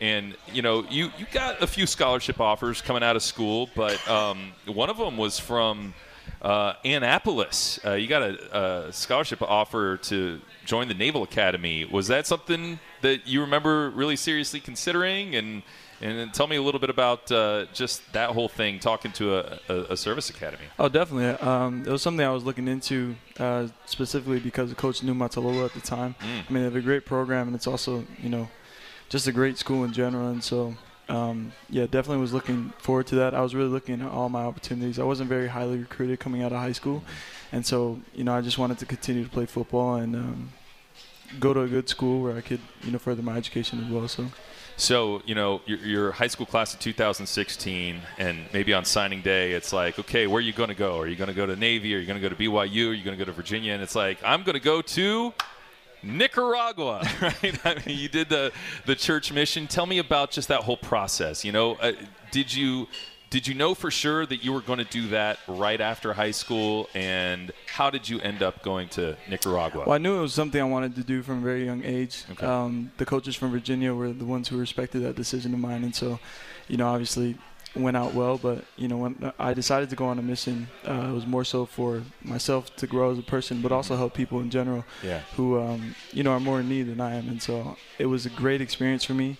[0.00, 4.06] and you know you you got a few scholarship offers coming out of school, but
[4.08, 5.94] um, one of them was from
[6.42, 7.78] uh, Annapolis.
[7.84, 11.84] Uh, you got a, a scholarship offer to join the Naval Academy.
[11.84, 15.34] Was that something that you remember really seriously considering?
[15.34, 15.62] And
[16.02, 19.58] and tell me a little bit about uh, just that whole thing, talking to a,
[19.68, 20.64] a, a service academy.
[20.78, 21.28] Oh, definitely.
[21.46, 25.74] Um, it was something I was looking into uh, specifically because of Coach Niumatalolo at
[25.74, 26.14] the time.
[26.20, 26.24] Mm.
[26.24, 28.48] I mean, they have a great program, and it's also, you know,
[29.10, 30.28] just a great school in general.
[30.28, 30.74] And so,
[31.10, 33.34] um, yeah, definitely was looking forward to that.
[33.34, 34.98] I was really looking at all my opportunities.
[34.98, 37.02] I wasn't very highly recruited coming out of high school,
[37.52, 40.52] and so, you know, I just wanted to continue to play football and um,
[41.38, 44.08] go to a good school where I could, you know, further my education as well.
[44.08, 44.26] So.
[44.76, 49.52] So, you know, your, your high school class of 2016, and maybe on signing day,
[49.52, 50.98] it's like, okay, where are you going to go?
[50.98, 51.94] Are you going to go to Navy?
[51.94, 52.88] Are you going to go to BYU?
[52.88, 53.74] Are you going to go to Virginia?
[53.74, 55.34] And it's like, I'm going to go to
[56.02, 57.66] Nicaragua, right?
[57.66, 58.52] I mean, you did the
[58.86, 59.66] the church mission.
[59.66, 61.44] Tell me about just that whole process.
[61.44, 61.92] You know, uh,
[62.30, 62.88] did you
[63.30, 66.32] did you know for sure that you were going to do that right after high
[66.32, 66.88] school?
[66.94, 69.84] And how did you end up going to Nicaragua?
[69.86, 72.24] Well, I knew it was something I wanted to do from a very young age.
[72.32, 72.44] Okay.
[72.44, 75.94] Um, the coaches from Virginia were the ones who respected that decision of mine, and
[75.94, 76.18] so,
[76.66, 77.36] you know, obviously
[77.74, 78.38] went out well.
[78.38, 81.44] But you know, when I decided to go on a mission, uh, it was more
[81.44, 85.20] so for myself to grow as a person, but also help people in general Yeah.
[85.36, 87.28] who, um, you know, are more in need than I am.
[87.28, 89.36] And so, it was a great experience for me.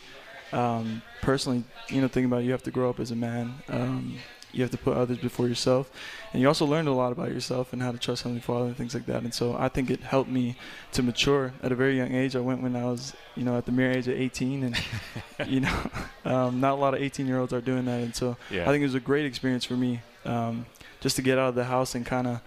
[0.52, 3.54] Um, personally, you know, thinking about it, you have to grow up as a man.
[3.68, 4.16] Um,
[4.52, 5.92] you have to put others before yourself,
[6.32, 8.76] and you also learned a lot about yourself and how to trust Heavenly Father and
[8.76, 9.22] things like that.
[9.22, 10.56] And so I think it helped me
[10.90, 12.34] to mature at a very young age.
[12.34, 14.76] I went when I was, you know, at the mere age of 18, and
[15.46, 15.90] you know,
[16.24, 18.00] um, not a lot of 18-year-olds are doing that.
[18.00, 18.62] And so Yeah.
[18.62, 20.66] I think it was a great experience for me, um,
[21.00, 22.40] just to get out of the house and kind of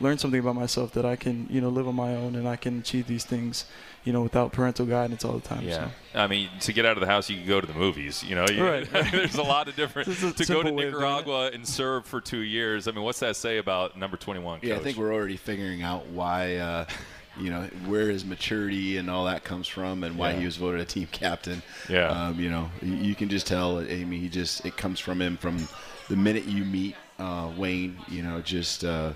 [0.00, 2.56] learn something about myself that I can, you know, live on my own and I
[2.56, 3.64] can achieve these things,
[4.04, 5.62] you know, without parental guidance all the time.
[5.62, 6.20] Yeah, So.
[6.20, 8.22] I mean, to get out of the house, you can go to the movies.
[8.24, 9.08] You know, you, Right, right.
[9.12, 10.08] there's a lot of different.
[10.08, 11.06] This is a to go to simple way of doing it.
[11.06, 12.88] Nicaragua and serve for two years.
[12.88, 14.60] I mean, what's that say about number 21?
[14.62, 16.84] Yeah, I think we're already figuring out why, uh,
[17.40, 20.38] you know, where his maturity and all that comes from, and why Yeah.
[20.40, 21.62] he was voted a team captain.
[21.88, 22.08] Yeah.
[22.08, 23.78] um, you know, you- you can just tell.
[23.78, 25.66] I mean, he just it comes from him from
[26.08, 27.96] the minute you meet uh, Wayne.
[28.08, 29.12] You know, just uh,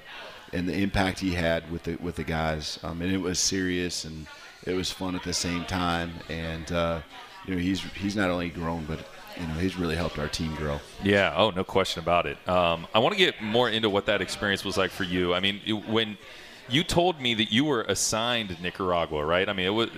[0.53, 2.78] and the impact he had with the with the guys.
[2.82, 4.26] Um, and it was serious and
[4.64, 6.12] it was fun at the same time.
[6.28, 7.01] And uh,
[7.46, 9.01] you know, he's he's not only grown, but
[9.40, 10.80] you know, he's really helped our team grow.
[11.03, 11.32] Yeah.
[11.36, 12.36] Oh, no question about it.
[12.49, 15.34] Um, I want to get more into what that experience was like for you.
[15.34, 16.18] I mean, it, when
[16.68, 19.49] you told me that you were assigned Nicaragua, right?
[19.49, 19.90] I mean, it was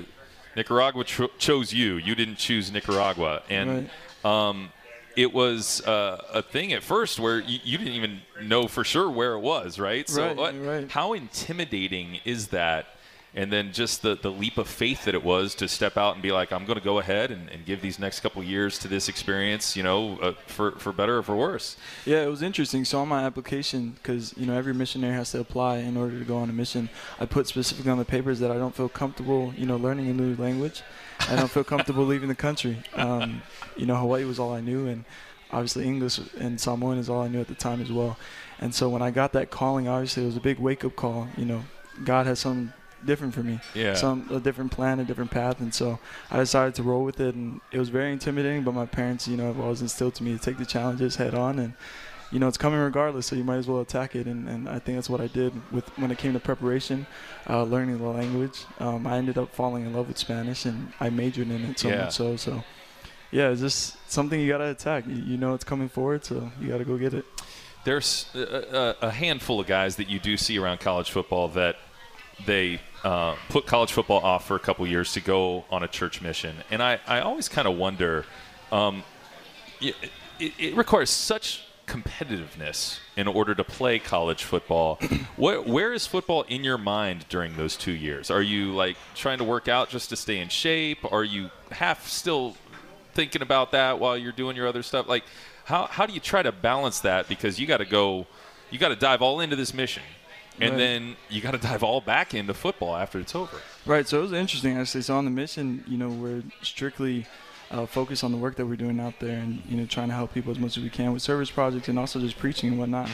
[0.56, 1.96] Nicaragua cho- chose you.
[1.96, 3.88] You didn't choose Nicaragua, and
[4.24, 4.70] um,
[5.16, 9.10] it was uh, a thing at first where you, you didn't even know for sure
[9.10, 10.08] where it was, right?
[10.08, 10.90] So, Right, what, right.
[10.90, 12.86] how intimidating is that?
[13.32, 16.22] And then just the, the leap of faith that it was to step out and
[16.22, 18.88] be like, I'm going to go ahead and, and give these next couple years to
[18.88, 21.76] this experience, you know, uh, for, for better or for worse.
[22.04, 22.84] Yeah, it was interesting.
[22.84, 26.24] So on my application, because you know every missionary has to apply in order to
[26.24, 26.88] go on a mission,
[27.20, 30.12] I put specifically on the papers that I don't feel comfortable, you know, learning a
[30.12, 30.82] new language.
[31.28, 32.82] I don't feel comfortable leaving the country.
[32.94, 33.42] Um,
[33.76, 35.04] you know, Hawaii was all I knew, and
[35.52, 38.16] obviously English and Samoan is all I knew at the time as well.
[38.60, 41.28] And so when I got that calling, obviously it was a big wake up call.
[41.36, 41.62] You know,
[42.04, 42.72] God has something
[43.04, 43.60] different for me.
[43.74, 43.94] Yeah.
[43.94, 45.98] Some a different plan, a different path, and so
[46.30, 47.34] I decided to roll with it.
[47.34, 50.32] And it was very intimidating, but my parents, you know, have always instilled to me
[50.32, 51.74] to take the challenges head on, and
[52.30, 53.26] you know, it's coming regardless.
[53.26, 54.26] So you might as well attack it.
[54.26, 57.06] And, and I think that's what I did with when it came to preparation,
[57.48, 58.64] uh, learning the language.
[58.78, 61.88] Um, I ended up falling in love with Spanish, and I majored in it so
[61.88, 62.04] Yeah.
[62.04, 62.36] much so.
[62.36, 62.64] So
[63.32, 65.06] yeah, it's just something you gotta attack.
[65.06, 67.24] You, you know it's coming forward, so you gotta go get it.
[67.82, 71.76] There's a, a, handful of guys that you do see around college football that
[72.44, 76.20] they uh, put college football off for a couple years to go on a church
[76.20, 78.26] mission, and I, I always kind of wonder.
[78.70, 79.02] Um,
[79.80, 79.96] it,
[80.38, 84.96] it, it requires such competitiveness in order to play college football.
[85.36, 88.30] where, where is football in your mind during those two years?
[88.30, 90.98] Are you like trying to work out just to stay in shape?
[91.12, 92.56] Are you half still
[93.14, 95.08] thinking about that while you're doing your other stuff?
[95.08, 95.24] Like,
[95.64, 97.28] how, how do you try to balance that?
[97.28, 98.26] Because you got to go,
[98.70, 100.02] you got to dive all into this mission.
[100.60, 100.78] And Right.
[100.78, 103.56] then you got to dive all back into football after it's over.
[103.86, 104.06] Right.
[104.06, 105.02] So it was interesting actually.
[105.02, 107.26] So on the mission, you know, we're strictly
[107.70, 110.14] uh, focused on the work that we're doing out there, and you know, trying to
[110.14, 112.78] help people as much as we can with service projects and also just preaching and
[112.78, 113.08] whatnot.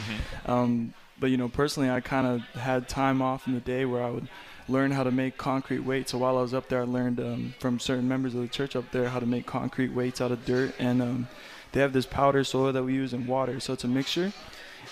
[0.45, 4.03] Um, but you know, personally, I kind of had time off in the day where
[4.03, 4.27] I would
[4.67, 6.11] learn how to make concrete weights.
[6.11, 8.75] So while I was up there, I learned um, from certain members of the church
[8.75, 11.27] up there how to make concrete weights out of dirt, and um,
[11.71, 13.59] they have this powder soil that we use in water.
[13.59, 14.33] So it's a mixture,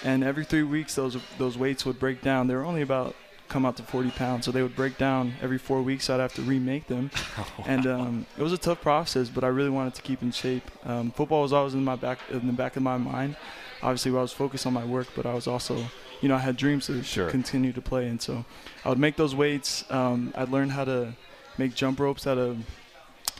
[0.03, 2.47] and every three weeks those those weights would break down.
[2.47, 3.15] They were only about
[3.55, 6.09] come out to 40 pounds, so they would break down every four weeks.
[6.09, 7.09] I'd have to remake them,
[7.65, 9.29] and um, it was a tough process.
[9.29, 10.69] But I really wanted to keep in shape.
[10.83, 13.37] Um, football was always in my back in the back of my mind.
[13.81, 15.77] Obviously, I was focused on my work, but I was also,
[16.19, 17.29] you know, I had dreams to Sure.
[17.29, 18.43] continue to play, and so
[18.83, 19.89] I would make those weights.
[19.89, 21.13] Um, I'd learn how to
[21.57, 22.57] make jump ropes out of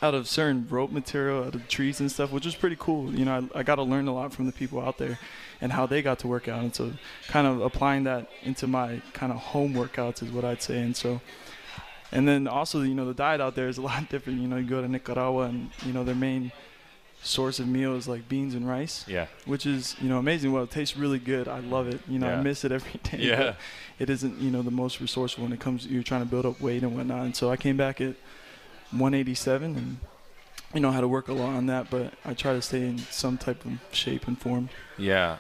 [0.05, 3.13] out of certain rope material, out of trees and stuff, which was pretty cool.
[3.13, 5.17] You know, I, I got to learn a lot from the people out there
[5.61, 6.61] and how they got to work out.
[6.63, 6.91] And so,
[7.27, 10.79] kind of applying that into my kind of home workouts is what I'd say.
[10.81, 11.21] And so,
[12.11, 14.39] and then also, you know, the diet out there is a lot different.
[14.41, 16.51] You know, you go to Nicaragua and, you know, their main
[17.23, 19.03] source of meal is like beans and rice.
[19.07, 19.25] Yeah.
[19.45, 20.51] Which is, you know, amazing.
[20.51, 21.47] Well, it tastes really good.
[21.47, 21.99] I love it.
[22.07, 22.39] You know, Yeah.
[22.39, 23.17] I miss it every day.
[23.19, 23.55] Yeah.
[23.97, 26.45] It isn't, you know, the most resourceful when it comes to you're trying to build
[26.45, 27.21] up weight and whatnot.
[27.25, 28.15] And so I came back at
[28.91, 29.97] 187 and
[30.73, 32.97] you know, how to work a lot on that, but I try to stay in
[32.97, 34.69] some type of shape and form.
[34.97, 35.37] Yeah.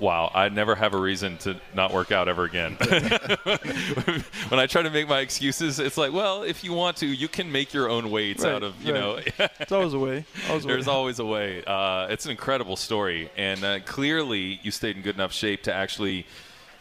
[0.00, 2.72] Wow, I never have a reason to not work out ever again.
[4.48, 7.28] when I try to make my excuses, it's like, well, if you want to, you
[7.28, 9.00] can make your own weights Right, out of, you right.
[9.38, 9.46] know.
[9.60, 10.24] It's always a way.
[10.48, 10.92] Always a There's way.
[10.92, 11.62] always a way.
[11.64, 15.72] Uh, it's an incredible story, and uh, clearly you stayed in good enough shape to
[15.72, 16.26] actually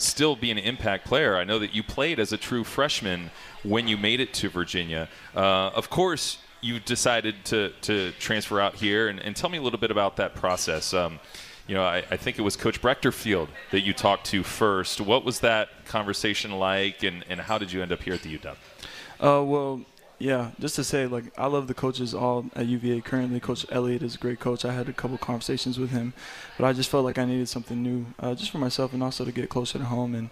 [0.04, 1.38] still be an impact player.
[1.38, 3.32] I know that you played as a true freshman
[3.64, 5.10] when you made it to Virginia.
[5.36, 9.62] Uh, of course, you decided to, to transfer out here, and, and tell me a
[9.62, 10.94] little bit about that process.
[10.94, 11.20] Um,
[11.68, 15.00] you know, I, I think it was Coach Brechterfield that you talked to first.
[15.00, 18.38] What was that conversation like, and, and how did you end up here at the
[18.38, 18.56] UW?
[19.20, 19.82] Uh, well,
[20.20, 23.40] yeah, just to say, like, I love the coaches all at UVA currently.
[23.40, 24.64] Coach Elliott is a great coach.
[24.64, 26.14] I had a couple conversations with him,
[26.58, 29.26] but I just felt like I needed something new, uh, just for myself and also
[29.26, 30.16] to get closer to home.
[30.16, 30.30] And,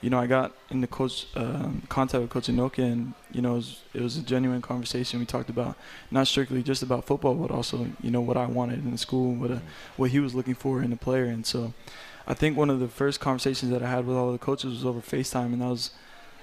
[0.00, 3.56] you know, I got into coach um, contact with Coach Inoka, and, you know, it
[3.56, 5.18] was, it was a genuine conversation.
[5.18, 5.76] We talked about
[6.10, 9.34] not strictly just about football, but also, you know, what I wanted in the school,
[9.34, 9.58] what, uh
[9.96, 11.24] what he was looking for in a player.
[11.24, 11.72] And so
[12.26, 14.84] I think one of the first conversations that I had with all the coaches was
[14.84, 15.90] over FaceTime, and that was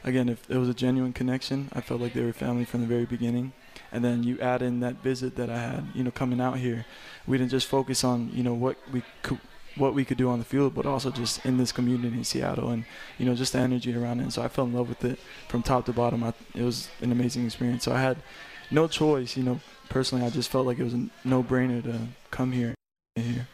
[0.03, 2.87] again, if it was a genuine connection, I felt like they were family from the
[2.87, 3.53] very beginning.
[3.91, 6.85] And then you add in that visit that I had, you know, coming out here.
[7.25, 9.39] We didn't just focus on, you know, what we could,
[9.75, 12.69] what we could do on the field, but also just in this community in Seattle,
[12.69, 12.85] and
[13.17, 14.23] you know, just the energy around it.
[14.23, 16.23] And so I fell in love with it from top to bottom.
[16.23, 17.83] I, it was an amazing experience.
[17.83, 18.17] So I had
[18.69, 19.59] no choice, you know.
[19.89, 22.75] Personally, I just felt like it was a no-brainer to come here.
[23.15, 23.47] Here.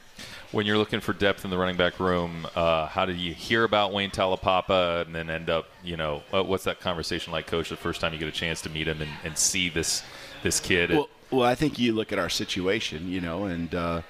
[0.56, 3.66] When you're looking for depth in the running back room, uh, how did you hear
[3.66, 7.76] about Wayne Taulapapa and then end up, you know, what's that conversation like, Coach, the
[7.76, 10.02] first time you get a chance to meet him and, and see this
[10.44, 10.92] this kid?
[10.92, 14.02] Well, well, I think you look at our situation, you know, and uh,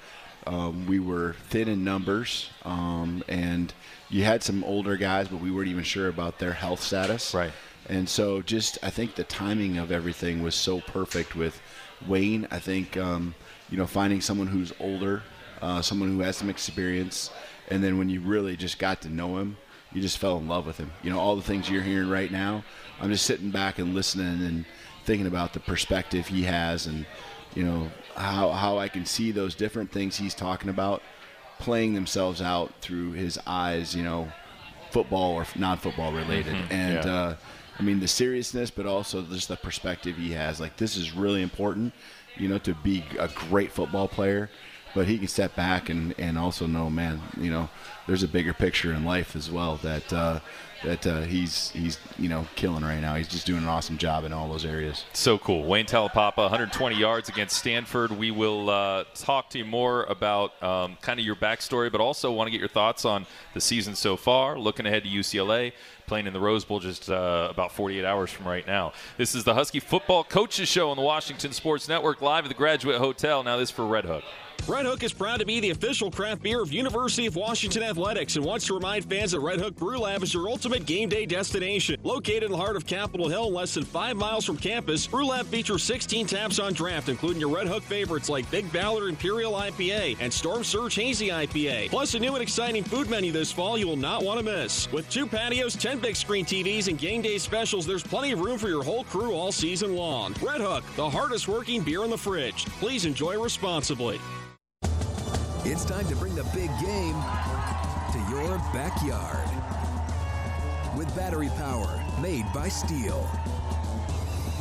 [0.46, 3.74] um, we were thin in numbers, um, and
[4.08, 7.34] you had some older guys, but we weren't even sure about their health status.
[7.34, 7.50] Right.
[7.88, 11.60] And so, just I think the timing of everything was so perfect with
[12.06, 12.46] Wayne.
[12.52, 13.34] I think um,
[13.68, 15.24] you know finding someone who's older,
[15.62, 17.30] uh, someone who has some experience,
[17.68, 19.56] and then when you really just got to know him,
[19.92, 20.90] you just fell in love with him.
[21.02, 22.64] You know all the things you're hearing right now.
[23.00, 24.64] I'm just sitting back and listening and
[25.04, 27.06] thinking about the perspective he has, and
[27.54, 31.02] you know how how I can see those different things he's talking about
[31.58, 33.94] playing themselves out through his eyes.
[33.94, 34.28] You know
[34.90, 37.12] football or non-football related Mhm, and yeah.
[37.14, 37.36] uh,
[37.78, 41.42] i mean the seriousness but also just the perspective he has like this is really
[41.42, 41.92] important
[42.36, 44.48] you know to be a great football player
[44.94, 47.68] but he can step back and, and also know man you know
[48.06, 50.40] there's a bigger picture in life as well that uh,
[50.84, 54.24] that uh, he's he's you know killing right now he's just doing an awesome job
[54.24, 55.64] in all those areas So cool.
[55.64, 58.12] Wayne Taulapapa, 120 yards against Stanford.
[58.12, 62.30] We will uh, talk to you more about um, kind of your backstory, but also
[62.32, 64.58] want to get your thoughts on the season so far.
[64.58, 65.72] Looking ahead to UCLA,
[66.06, 68.92] playing in the Rose Bowl just uh, about 48 hours from right now.
[69.16, 72.54] This is the Husky Football Coaches Show on the Washington Sports Network, live at the
[72.54, 73.42] Graduate Hotel.
[73.42, 74.24] Now, this for Red Hook.
[74.68, 78.34] Red Hook is proud to be the official craft beer of University of Washington Athletics
[78.34, 81.24] and wants to remind fans that Red Hook Brew Lab is your ultimate game day
[81.24, 82.00] destination.
[82.02, 85.46] Located in the heart of Capitol Hill, less than five miles from campus, Brew Lab
[85.46, 90.16] features 16 taps on draft, including your Red Hook favorites like Big Ballard Imperial IPA
[90.18, 91.88] and Storm Surge Hazy IPA.
[91.88, 94.90] Plus, a new and exciting food menu this fall you will not want to miss.
[94.90, 98.58] With two patios, 10 big screen TVs, and game day specials, there's plenty of room
[98.58, 100.34] for your whole crew all season long.
[100.42, 102.66] Red Hook, the hardest working beer in the fridge.
[102.80, 104.18] Please enjoy responsibly.
[105.68, 107.16] It's time to bring the big game
[108.12, 109.48] to your backyard.
[110.96, 113.26] With battery power made by Stihl.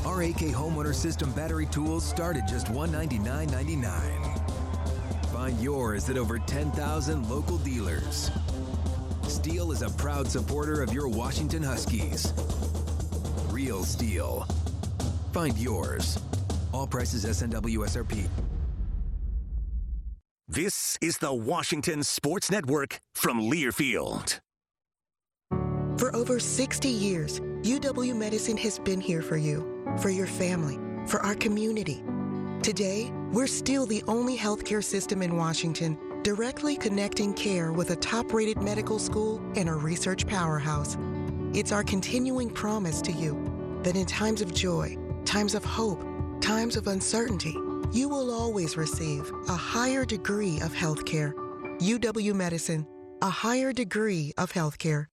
[0.04, 5.32] Our AK Homeowner System battery tools start at just $199.99.
[5.32, 8.32] Find yours at over 10,000 local dealers.
[9.26, 12.34] Stihl is a proud supporter of your Washington Huskies.
[13.52, 14.52] Real Stihl.
[15.34, 16.18] Find yours.
[16.74, 18.28] All prices SNW SRP.
[20.56, 24.40] This is the Washington Sports Network from Learfield.
[25.98, 31.20] For over 60 years, UW Medicine has been here for you, for your family, for
[31.26, 32.06] our community.
[32.64, 38.32] Today, we're still the only healthcare system in Washington directly connecting care with a top
[38.34, 40.96] rated medical school and a research powerhouse.
[41.54, 44.96] It's our continuing promise to you that in times of joy,
[45.26, 46.02] times of hope,
[46.40, 47.58] times of uncertainty,
[47.92, 51.34] you will always receive a higher degree of healthcare.
[51.80, 52.88] UW Medicine,
[53.22, 55.08] a higher degree of healthcare.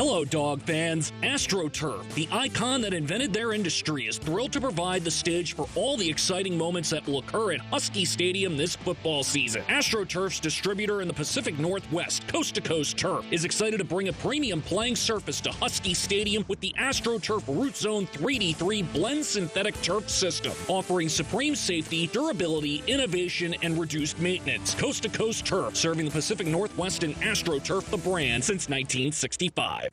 [0.00, 1.12] Hello, dog fans.
[1.20, 5.98] AstroTurf, the icon that invented their industry, is thrilled to provide the stage for all
[5.98, 9.60] the exciting moments that will occur at Husky Stadium this football season.
[9.64, 14.12] AstroTurf's distributor in the Pacific Northwest, Coast to Coast Turf, is excited to bring a
[14.14, 20.08] premium playing surface to Husky Stadium with the AstroTurf Root Zone 3D3 blend synthetic turf
[20.08, 24.74] system, offering supreme safety, durability, innovation, and reduced maintenance.
[24.74, 29.89] Coast to Coast Turf, serving the Pacific Northwest and AstroTurf, the brand since 1965.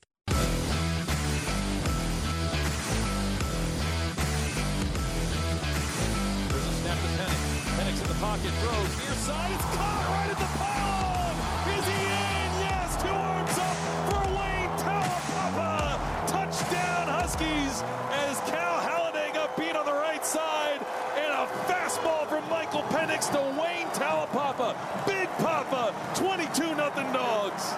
[23.32, 25.06] Michael Penix to Wayne Taulapapa.
[25.06, 27.74] Big Papa, 22 nothing dogs.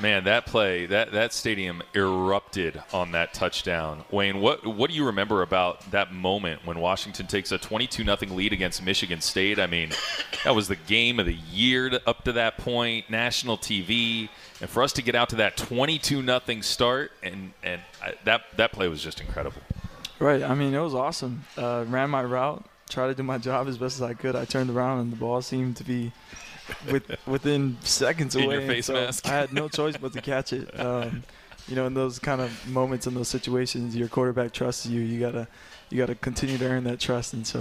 [0.00, 4.04] Man, that play, that, that stadium erupted on that touchdown.
[4.12, 8.36] Wayne, what what do you remember about that moment when Washington takes a 22 nothing
[8.36, 9.58] lead against Michigan State?
[9.58, 9.90] I mean,
[10.44, 14.28] that was the game of the year to, up to that point, national TV,
[14.60, 18.42] and for us to get out to that 22 nothing start, and and I, that
[18.56, 19.62] that play was just incredible.
[20.20, 20.44] Right.
[20.44, 21.44] I mean, it was awesome.
[21.56, 24.34] Uh, ran my route, tried to do my job as best as I could.
[24.36, 26.12] I turned around and the ball seemed to be
[26.90, 28.66] with, within seconds In away.
[28.66, 29.26] face so mask.
[29.26, 30.68] I had no choice but to catch it.
[30.78, 31.22] Um,
[31.66, 35.02] you know, in those kind of moments, in those situations, your quarterback trusts you.
[35.02, 35.46] You gotta,
[35.90, 37.34] you gotta continue to earn that trust.
[37.34, 37.60] And so,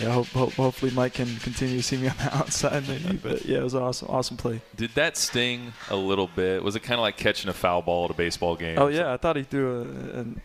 [0.00, 3.18] yeah, hope, hope, hopefully Mike can continue to see me on the outside, maybe.
[3.18, 4.60] But yeah, it was an awesome, awesome play.
[4.74, 6.64] Did that sting a little bit?
[6.64, 8.78] Was it kind of like catching a foul ball at a baseball game?
[8.78, 9.82] Oh yeah, I thought he threw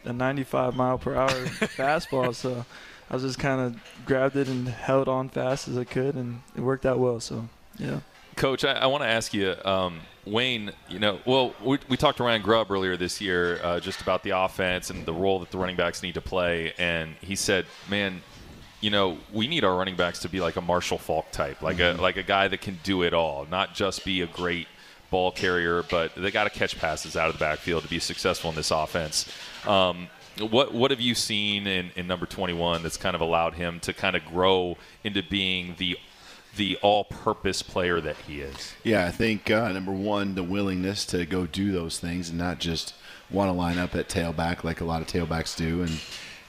[0.06, 2.66] a, a, a 95 mile per hour fastball, so
[3.10, 6.41] I was just kind of grabbed it and held on fast as I could, and
[6.56, 7.20] it worked out well.
[7.20, 7.47] So
[7.78, 7.99] yeah.
[8.36, 10.72] Coach, I, I want to ask you, um, Wayne.
[10.89, 14.24] You know, well, we, we talked to Ryan Grubb earlier this year uh, just about
[14.24, 17.66] the offense and the role that the running backs need to play, and he said,
[17.89, 18.22] "Man,
[18.82, 21.80] you know, we need our running backs to be like a Marshall Faulk type, like
[21.80, 24.68] a like a guy that can do it all, not just be a great
[25.12, 28.49] ball carrier, but they got to catch passes out of the backfield to be successful
[28.49, 29.32] in this offense."
[29.66, 30.08] Um,
[30.40, 33.94] what what have you seen in, in number 21 that's kind of allowed him to
[33.94, 35.98] kind of grow into being the
[36.56, 38.74] the all-purpose player that he is?
[38.84, 42.60] Yeah, I think uh, number one, the willingness to go do those things and not
[42.60, 42.94] just
[43.30, 46.00] want to line up at tailback like a lot of tailbacks do, and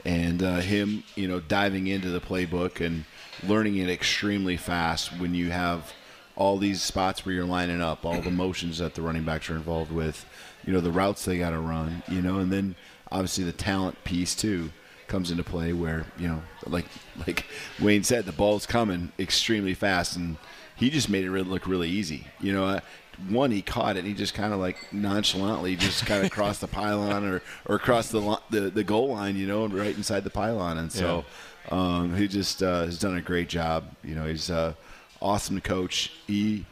[0.05, 3.05] and uh, him, you know, diving into the playbook and
[3.43, 5.93] learning it extremely fast when you have
[6.37, 9.57] all these spots where you're lining up, all the motions that the running backs are
[9.57, 10.27] involved with,
[10.65, 12.77] you know, the routes they got to run, you know, and then
[13.11, 14.71] obviously the talent piece too
[15.09, 16.87] comes into play where you know like
[17.27, 17.47] like
[17.81, 20.37] Wayne said the ball's coming extremely fast and
[20.75, 22.27] he just made it really, look really easy.
[22.41, 22.81] You know uh,
[23.29, 26.61] one he caught it and he just kind of like nonchalantly just kind of crossed
[26.61, 30.31] the pylon or or across the, the the goal line you know right inside the
[30.31, 30.79] pylon.
[30.79, 31.25] And so
[31.71, 33.85] um, he just uh, has done a great job.
[34.05, 34.75] You know he's uh,
[35.21, 36.13] awesome coach.
[36.27, 36.67] He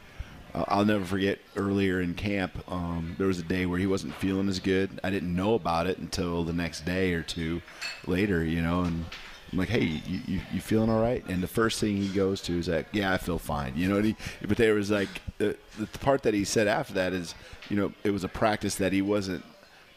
[0.67, 4.47] I'll never forget earlier in camp, um, there was a day where he wasn't feeling
[4.47, 4.99] as good.
[5.03, 7.61] I didn't know about it until the next day or two
[8.07, 9.05] later, you know, and
[9.51, 11.25] I'm like, hey, you, you, you feeling all right?
[11.27, 13.73] And the first thing he goes to is like, yeah, I feel fine.
[13.75, 14.15] You know, he,
[14.47, 17.35] but there was like the, the part that he said after that is,
[17.69, 19.43] you know, it was a practice that he wasn't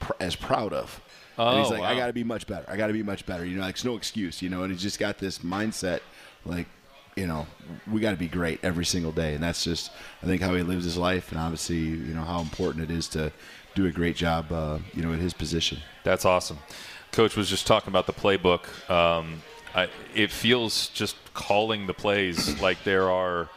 [0.01, 1.01] pr- as proud of.
[1.39, 1.89] Oh, and he's like, wow.
[1.89, 2.69] I got to be much better.
[2.69, 3.45] I got to be much better.
[3.45, 4.43] You know, like it's no excuse.
[4.43, 6.01] You know, and he's just got this mindset,
[6.45, 6.67] like,
[7.19, 7.47] you know,
[7.91, 9.91] we got to be great every single day, and that's just,
[10.23, 13.09] I think, how he lives his life, and obviously, you know, how important it is
[13.09, 13.33] to
[13.75, 15.79] do a great job, uh, you know, at his position.
[16.05, 16.59] That's awesome.
[17.13, 18.69] Coach was just talking about the playbook.
[18.91, 19.43] Um,
[19.75, 23.49] I, it feels just calling the plays like there are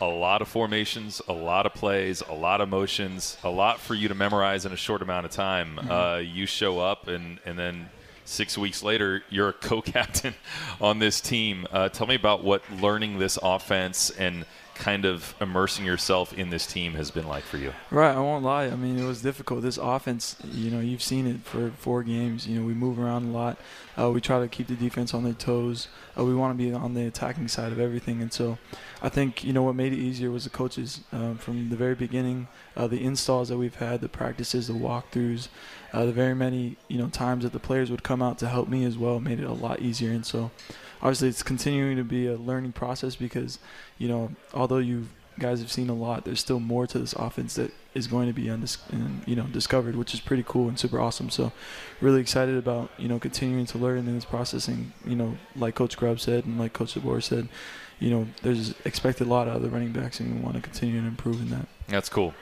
[0.00, 3.94] a lot of formations, a lot of plays, a lot of motions, a lot for
[3.94, 5.78] you to memorize in a short amount of time.
[5.90, 7.88] Uh, you show up, and, and then
[8.24, 10.34] six weeks later, you're a co captain
[10.80, 11.66] on this team.
[11.70, 14.44] Uh, tell me about what learning this offense and
[14.74, 17.72] kind of immersing yourself in this team has been like for you.
[17.90, 18.64] Right, I won't lie.
[18.64, 19.62] I mean, it was difficult.
[19.62, 22.46] This offense, you know, you've seen it for four games.
[22.46, 23.58] You know, we move around a lot.
[23.96, 25.88] Uh, we try to keep the defense on their toes.
[26.18, 28.20] Uh, we want to be on the attacking side of everything.
[28.20, 28.58] And so
[29.00, 31.94] I think, you know, what made it easier was the coaches um, from the very
[31.94, 35.48] beginning, uh, the installs that we've had, the practices, the walkthroughs,
[35.94, 38.68] uh, the very many, you know, times that the players would come out to help
[38.68, 40.10] me as well made it a lot easier.
[40.10, 40.50] And so
[41.00, 43.60] obviously it's continuing to be a learning process because,
[43.96, 45.06] you know, although you
[45.38, 48.32] guys have seen a lot, there's still more to this offense that is going to
[48.32, 51.30] be undis- and, you know discovered, which is pretty cool and super awesome.
[51.30, 51.52] So,
[52.00, 54.68] really excited about you know continuing to learn in this process.
[54.68, 57.48] And you know, like Coach Grubb said and like Coach DeBoer said,
[58.00, 60.62] you know, there's expected a lot out of the running backs, and we want to
[60.62, 61.66] continue to improve in that.
[61.88, 62.34] That's cool.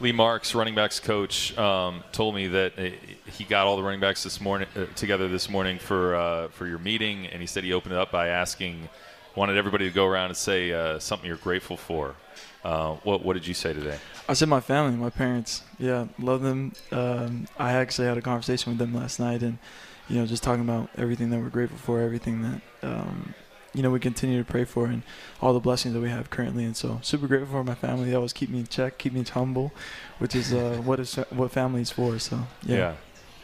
[0.00, 2.90] Lee Marks, running backs coach, um, told me that uh,
[3.30, 6.66] he got all the running backs this morning uh, together this morning for uh, for
[6.66, 8.88] your meeting, and he said he opened it up by asking,
[9.34, 12.14] wanted everybody to go around and say uh, something you're grateful for.
[12.66, 13.96] Uh, what what did you say today?
[14.28, 15.62] I said my family, my parents.
[15.78, 16.72] Yeah, love them.
[16.90, 19.58] Um, I actually had a conversation with them last night, and
[20.08, 23.34] you know, just talking about everything that we're grateful for, everything that um,
[23.72, 25.04] you know we continue to pray for, and
[25.40, 26.64] all the blessings that we have currently.
[26.64, 28.10] And so, super grateful for my family.
[28.10, 29.72] They always keep me in check, keep me humble,
[30.18, 32.18] which is uh, what is what family is for.
[32.18, 32.96] So yeah,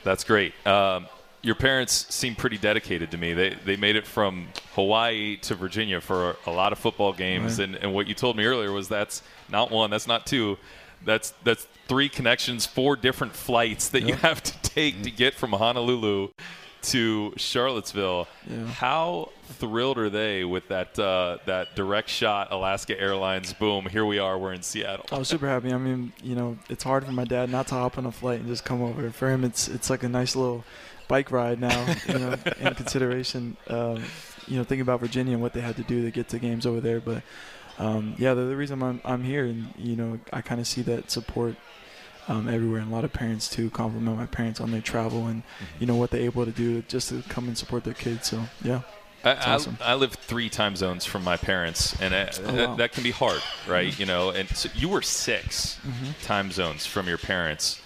[0.03, 0.53] that's great.
[0.67, 1.07] Um,
[1.43, 3.33] your parents seem pretty dedicated to me.
[3.35, 7.69] They they made it from Hawaii to Virginia for a lot of football games, Right.
[7.69, 10.57] and, and what you told me earlier was that's not one, that's not two,
[11.05, 15.53] that's that's three connections, four different flights that you have to take to get from
[15.53, 16.29] Honolulu
[16.83, 18.27] to Charlottesville.
[18.49, 18.67] Yeah.
[18.67, 23.53] How thrilled are they with that uh, that direct shot Alaska Airlines?
[23.53, 23.87] Boom!
[23.87, 24.39] Here we are.
[24.39, 25.07] We're in Seattle.
[25.13, 25.73] I was super happy.
[25.73, 28.41] I mean, you know, it's hard for my dad not to hop on a flight
[28.41, 29.11] and just come over.
[29.11, 30.65] For him, it's it's like a nice little
[31.13, 31.81] bike ride now.
[32.09, 34.03] You know, in consideration, um,
[34.49, 36.65] you know, thinking about Virginia and what they had to do to get to games
[36.67, 37.01] over there.
[37.01, 37.23] But
[37.79, 40.83] um, yeah, the, the reason I'm I'm here, and you know, I kind of see
[40.83, 41.57] that support.
[42.29, 45.43] Um, everywhere and a lot of parents too compliment my parents on their travel and
[45.81, 48.45] you know what they're able to do just to come and support their kids so
[48.63, 48.83] yeah
[49.25, 49.77] I, it's I- awesome.
[49.83, 52.75] I, live three time zones from my parents, and uh, Oh, that, wow.
[52.77, 53.91] that can be hard, right?
[53.99, 56.23] You know, and so you were 6 Mhm.
[56.23, 57.81] time zones from your parents.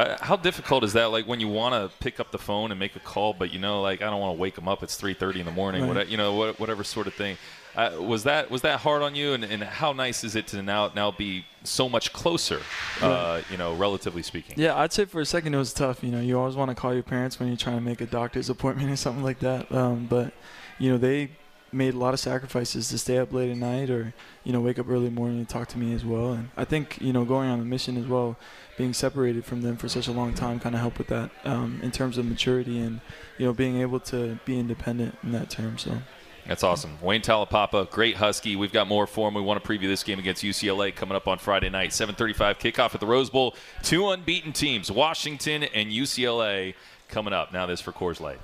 [0.00, 1.06] Uh, how difficult is that?
[1.06, 3.58] Like when you want to pick up the phone and make a call, but you
[3.58, 4.82] know, like I don't want to wake them up.
[4.82, 5.82] It's 3:30 in the morning.
[5.82, 5.94] Right.
[5.94, 7.36] What, you know, what, whatever sort of thing.
[7.76, 9.34] Uh, was that was that hard on you?
[9.34, 12.60] And, and how nice is it to now now be so much closer?
[13.02, 14.54] Uh, you know, relatively speaking.
[14.58, 16.02] Yeah, I'd say for a second it was tough.
[16.02, 18.06] You know, you always want to call your parents when you're trying to make a
[18.06, 19.70] doctor's appointment or something like that.
[19.70, 20.32] Um, but,
[20.78, 21.30] you know, they
[21.72, 24.12] made a lot of sacrifices to stay up late at night or,
[24.44, 26.32] you know, wake up early in the morning and talk to me as well.
[26.32, 28.36] And I think, you know, going on a mission as well,
[28.76, 31.80] being separated from them for such a long time kind of helped with that um,
[31.82, 33.00] in terms of maturity and,
[33.38, 35.78] you know, being able to be independent in that term.
[35.78, 35.98] So.
[36.46, 36.98] That's awesome.
[37.00, 38.56] Wayne Taulapapa, great Husky.
[38.56, 39.34] We've got more for him.
[39.34, 42.94] We want to preview this game against UCLA coming up on Friday night, 7:35 kickoff
[42.94, 43.54] at the Rose Bowl.
[43.82, 46.74] Two unbeaten teams, Washington and UCLA,
[47.08, 47.52] coming up.
[47.52, 48.40] Now this for Coors Light.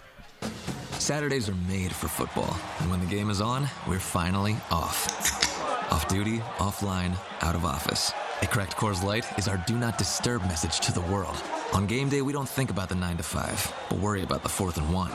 [0.99, 5.07] Saturdays are made for football, and when the game is on, we're finally off.
[5.93, 8.13] Off duty, offline, out of office.
[8.43, 11.41] A cracked Coors Light is our do not disturb message to the world.
[11.73, 14.49] On game day, we don't think about the 9 to 5, but worry about the
[14.49, 15.13] 4th and 1.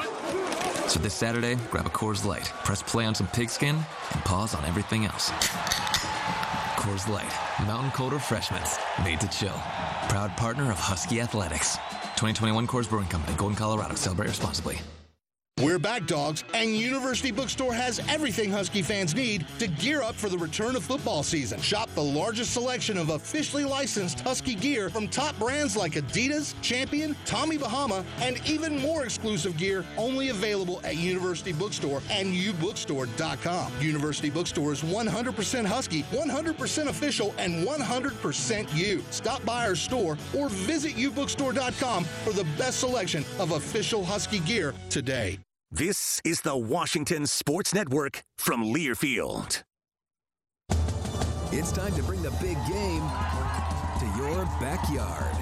[0.88, 4.63] So this Saturday, grab a Coors Light, press play on some pigskin, and pause on
[4.65, 5.29] everything else.
[6.77, 7.32] Coors Light,
[7.67, 9.59] mountain cold refreshments, made to chill.
[10.09, 11.75] Proud partner of Husky Athletics.
[12.15, 13.95] 2021 Coors Brewing Company, Golden, Colorado.
[13.95, 14.79] Celebrate responsibly.
[15.62, 20.28] We're back, dogs, and University Bookstore has everything Husky fans need to gear up for
[20.28, 21.62] the return of football season.
[21.62, 27.16] Shop the largest selection of officially licensed Husky gear from top brands like Adidas, Champion,
[27.26, 33.72] Tommy Bahama, and even more exclusive gear only available at University Bookstore and ubookstore.com.
[33.80, 39.03] University Bookstore is 100% Husky, 100% official, and 100% you.
[39.12, 44.74] Stop by our store or visit ubookstore.com for the best selection of official Husky gear
[44.89, 45.38] today.
[45.74, 49.63] This is the Washington Sports Network from Learfield.
[51.53, 53.09] It's time to bring the big game
[53.99, 55.34] to your backyard.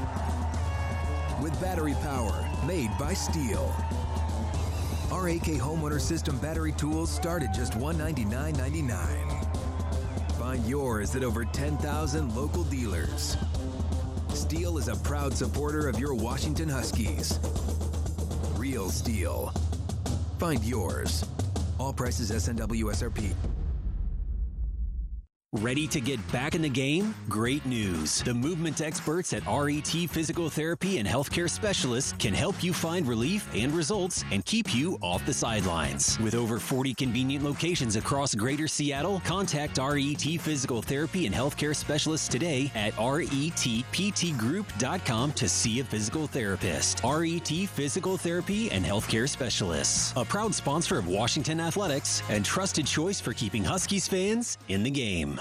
[1.42, 3.74] With battery power made by Stihl.
[5.12, 10.32] Our AK Homeowner System battery tools start at just $199.99.
[10.34, 13.36] Find yours at over 10,000 local dealers.
[14.28, 17.40] Stihl is a proud supporter of your Washington Huskies.
[18.58, 19.52] Real Stihl.
[20.40, 21.26] Find yours.
[21.80, 23.49] All prices SNW SRP.
[25.56, 27.16] Ready to get back in the game?
[27.28, 28.22] Great news.
[28.22, 33.50] The movement experts at RET Physical Therapy and Healthcare Specialists can help you find relief
[33.56, 36.20] and results and keep you off the sidelines.
[36.20, 42.28] With over 40 convenient locations across greater Seattle, contact RET Physical Therapy and Healthcare Specialists
[42.28, 47.02] today at retptgroup.com to see a physical therapist.
[47.04, 53.20] RET Physical Therapy and Healthcare Specialists, a proud sponsor of Washington Athletics and trusted choice
[53.20, 55.39] for keeping Huskies fans in the game.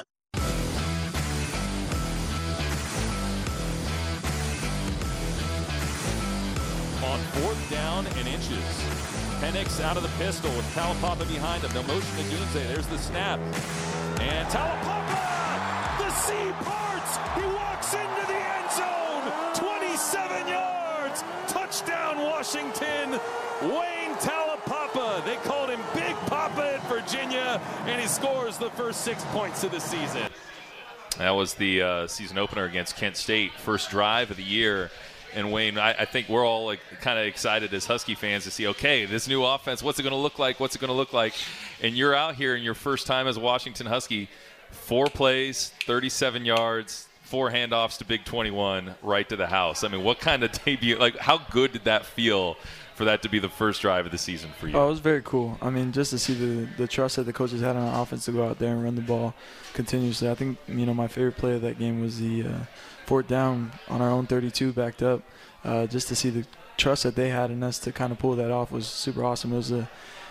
[9.49, 11.73] Penix out of the pistol with Taulapapa behind him.
[11.73, 12.69] No motion to Odunze.
[12.69, 13.41] There's the snap.
[14.21, 15.97] And Taulapapa!
[15.97, 17.17] The sea parts!
[17.35, 19.33] He walks into the end zone!
[19.55, 21.25] 27 yards!
[21.47, 23.13] Touchdown, Washington!
[23.63, 25.25] Wayne Taulapapa.
[25.25, 29.71] They called him Big Papa at Virginia, and he scores the first six points of
[29.71, 30.25] the season.
[31.17, 34.91] That was the uh, season opener against Kent State, first drive of the year.
[35.35, 38.51] And Wayne, I, I think we're all like kind of excited as Husky fans to
[38.51, 40.61] see, okay, this new offense, what's it going to look like?
[40.61, 41.35] What's it going to look like?
[41.83, 44.29] And you're out here in your first time as a Washington Husky,
[44.71, 49.85] four plays, 37 yards, four handoffs to Big 21, right to the house.
[49.85, 50.97] I mean, what kind of debut?
[50.97, 52.57] Like, how good did that feel?
[52.95, 54.77] For that to be the first drive of the season for you.
[54.77, 55.57] Oh, it was very cool.
[55.63, 58.25] I mean, just to see the the trust that the coaches had on our offense
[58.25, 59.35] to go out there and run the ball
[59.73, 60.29] continuously.
[60.29, 62.59] I think you know my favorite play of that game was the uh,
[63.09, 65.23] fourth down on our own 32, backed up.
[65.65, 66.47] Uh, just to see the
[66.77, 69.53] trust that they had in us to kind of pull that off was super awesome.
[69.53, 69.91] It was a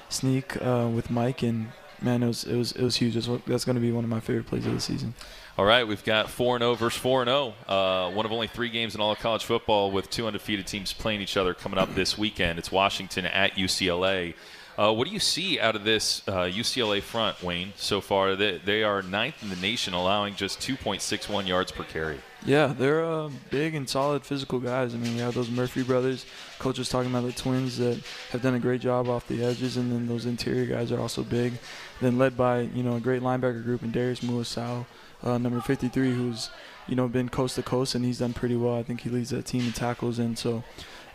[0.10, 1.70] sneak uh, with Mike, and
[2.02, 3.16] man, it was it was it was huge.
[3.16, 5.16] That's, that's going to be one of my favorite plays of the season.
[5.58, 7.54] All right, we've got 4 0 versus 4 0.
[7.68, 10.94] Uh, one of only three games in all of college football with two undefeated teams
[10.94, 12.60] playing each other coming up this weekend.
[12.60, 14.36] It's Washington at UCLA.
[14.78, 18.36] Uh, what do you see out of this uh, UCLA front, Wayne, so far?
[18.36, 22.20] They, they are ninth in the nation, allowing just 2.61 yards per carry.
[22.48, 24.96] Yeah, they're uh, big and solid physical guys.
[24.96, 26.26] I mean, we have those Murphy brothers.
[26.60, 29.76] Coach was talking about the twins that have done a great job off the edges,
[29.76, 31.60] and then those interior guys are also big.
[32.00, 34.86] Then led by you know a great linebacker group in Darius Muasau,
[35.24, 36.50] uh, number 53, who's
[36.88, 38.78] you know been coast to coast and he's done pretty well.
[38.78, 40.64] I think he leads that team in tackles, and so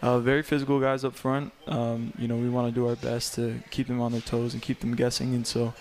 [0.02, 1.54] uh, very physical guys up front.
[1.66, 4.52] Um, you know, we want to do our best to keep them on their toes
[4.52, 5.72] and keep them guessing, and so.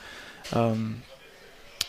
[0.54, 1.04] Um,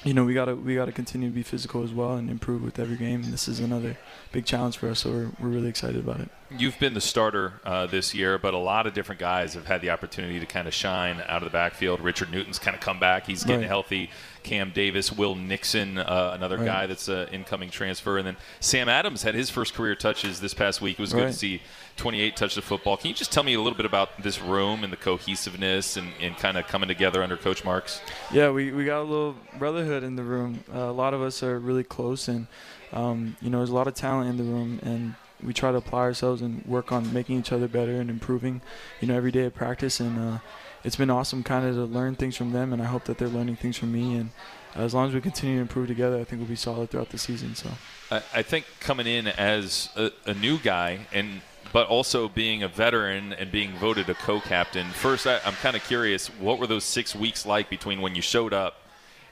[0.04, 2.78] you know we gotta we gotta continue to be physical as well and improve with
[2.78, 3.22] every game.
[3.22, 3.96] And this is another
[4.32, 6.28] big challenge for us, so we're we're really excited about it.
[6.50, 9.80] You've been the starter uh, this year, but a lot of different guys have had
[9.80, 12.00] the opportunity to kind of shine out of the backfield.
[12.00, 13.68] Richard Newton's kind of come back; he's getting Right.
[13.68, 14.10] healthy.
[14.42, 16.66] Cam Davis, Will Nixon, uh, another Right.
[16.66, 20.54] guy that's an incoming transfer, and then Sam Adams had his first career touches this
[20.54, 20.98] past week.
[20.98, 21.62] It was good to see
[21.96, 22.96] 28 touch the football.
[22.96, 26.08] Can you just tell me a little bit about this room and the cohesiveness and,
[26.20, 28.00] and kind of coming together under Coach Marks?
[28.32, 30.64] Yeah, we, we got a little brotherhood in the room.
[30.74, 32.46] Uh, a lot of us are really close, and
[32.92, 35.78] um, you know, there's a lot of talent in the room, and we try to
[35.78, 38.60] apply ourselves and work on making each other better and improving,
[39.00, 39.98] you know, every day at practice.
[39.98, 40.38] And uh,
[40.84, 43.28] it's been awesome, kind of to learn things from them, and I hope that they're
[43.28, 44.16] learning things from me.
[44.16, 44.30] And
[44.74, 47.18] as long as we continue to improve together, I think we'll be solid throughout the
[47.18, 47.54] season.
[47.54, 47.70] So.
[48.10, 52.68] I, I think coming in as a, a new guy and but also being a
[52.68, 54.86] veteran and being voted a co-captain.
[54.90, 58.20] First, I, I'm kind of curious, what were those six weeks like between when you
[58.20, 58.82] showed up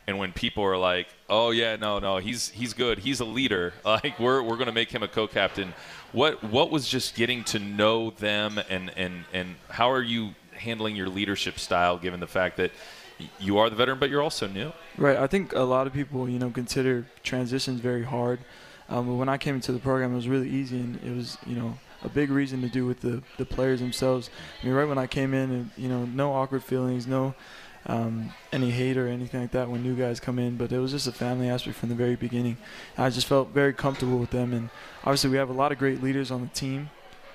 [0.06, 3.72] and when people are like, "Oh yeah, no, no, he's he's good, he's a leader.
[3.84, 5.74] Like we're we're going to make him a co-captain."
[6.12, 10.96] What what was just getting to know them and and and how are you handling
[10.96, 12.72] your leadership style given the fact that
[13.38, 14.72] you are the veteran but you're also new?
[14.96, 15.16] Right.
[15.16, 18.40] I think a lot of people, you know, consider transitions very hard.
[18.88, 21.38] Um, but when I came into the program, it was really easy, and it was,
[21.46, 24.30] you know, a big reason to do with the, the players themselves.
[24.60, 27.34] I mean, right when I came in, and you know, no awkward feelings, no
[27.86, 30.56] um, any hate or anything like that when new guys come in.
[30.56, 32.56] But it was just a family aspect from the very beginning.
[32.98, 34.70] I just felt very comfortable with them, and
[35.04, 36.90] obviously we have a lot of great leaders on the team.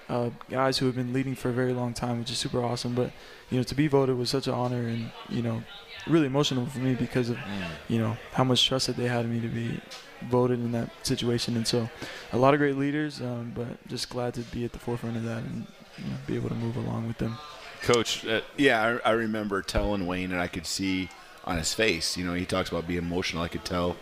[0.08, 2.94] Uh, guys who have been leading for a very long time, which is super awesome.
[2.94, 3.12] But
[3.50, 5.64] you know, to be voted was such an honor, and you know,
[6.08, 7.38] really emotional for me because of
[7.88, 9.80] you know how much trust that they had in me to be
[10.30, 11.56] voted in that situation.
[11.56, 11.90] And so,
[12.34, 15.24] a lot of great leaders, um, but just glad to be at the forefront of
[15.24, 17.38] that and you know, be able to move along with them.
[17.82, 18.26] Coach.
[18.26, 21.10] Uh, yeah, I, I remember telling Wayne, and I could see
[21.44, 22.18] on his face.
[22.18, 23.44] You know, he talks about being emotional.
[23.44, 23.96] I could tell,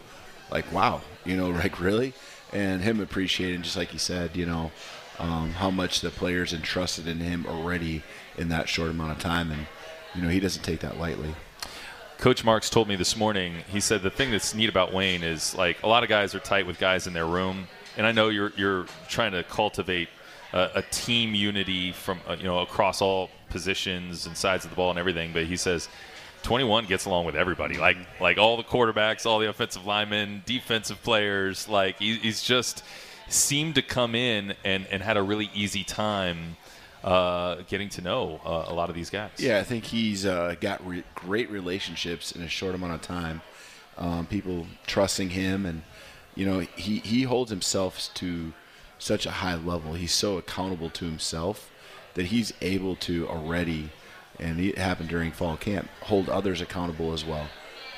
[0.51, 2.13] like, wow, you know, like really,
[2.51, 4.71] and him appreciating, just like he said, you know,
[5.19, 8.03] um, how much the players entrusted in him already
[8.37, 9.67] in that short amount of time, and
[10.15, 11.35] you know, he doesn't take that lightly.
[12.17, 13.55] Coach Marks told me this morning.
[13.67, 16.39] He said the thing that's neat about Wayne is like a lot of guys are
[16.39, 20.09] tight with guys in their room, and I know you're you're trying to cultivate
[20.53, 24.75] a, a team unity from uh, you know across all positions and sides of the
[24.75, 25.33] ball and everything.
[25.33, 25.89] But he says
[26.43, 31.01] 21 gets along with everybody, like like all the quarterbacks, all the offensive linemen, defensive
[31.03, 31.67] players.
[31.67, 32.83] Like he, he's just
[33.27, 36.57] seemed to come in and, and had a really easy time
[37.03, 39.31] uh, getting to know uh, a lot of these guys.
[39.37, 43.41] Yeah, I think he's uh, got re- great relationships in a short amount of time.
[43.97, 45.83] Um, people trusting him, and
[46.33, 48.53] you know he he holds himself to
[48.97, 49.93] such a high level.
[49.93, 51.69] He's so accountable to himself
[52.15, 53.89] that he's able to already,
[54.39, 57.49] and it happened during fall camp, hold others accountable as well.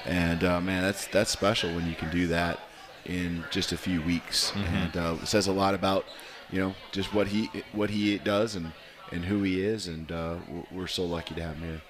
[0.06, 2.60] And uh, man, that's that's special when you can do that
[3.06, 4.76] in just a few weeks, Mm-hmm.
[4.76, 6.06] and uh, it says a lot about
[6.52, 8.72] you know just what he what he does and
[9.12, 11.82] and who he is, and uh, we're- we're so lucky to have him here.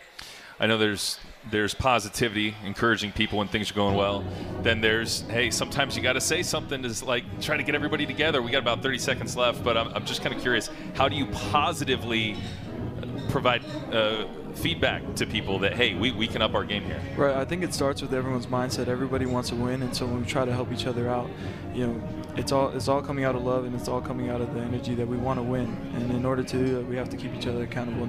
[0.59, 1.19] I know there's
[1.51, 4.23] there's positivity, encouraging people when things are going well.
[4.63, 8.05] Then there's hey, sometimes you got to say something to like try to get everybody
[8.05, 8.41] together.
[8.41, 11.15] We got about 30 seconds left, but I'm, I'm just kind of curious, how do
[11.17, 12.37] you positively
[13.35, 13.61] provide
[13.91, 17.01] uh, feedback to people that hey, we, we can up our game here?
[17.17, 17.35] Right.
[17.35, 18.87] I think it starts with everyone's mindset.
[18.87, 21.29] Everybody wants to win, and so when we try to help each other out,
[21.73, 22.01] you know,
[22.37, 24.59] it's all it's all coming out of love, and it's all coming out of the
[24.59, 25.65] energy that we want to win.
[25.95, 28.07] And in order to do that, we have to keep each other accountable,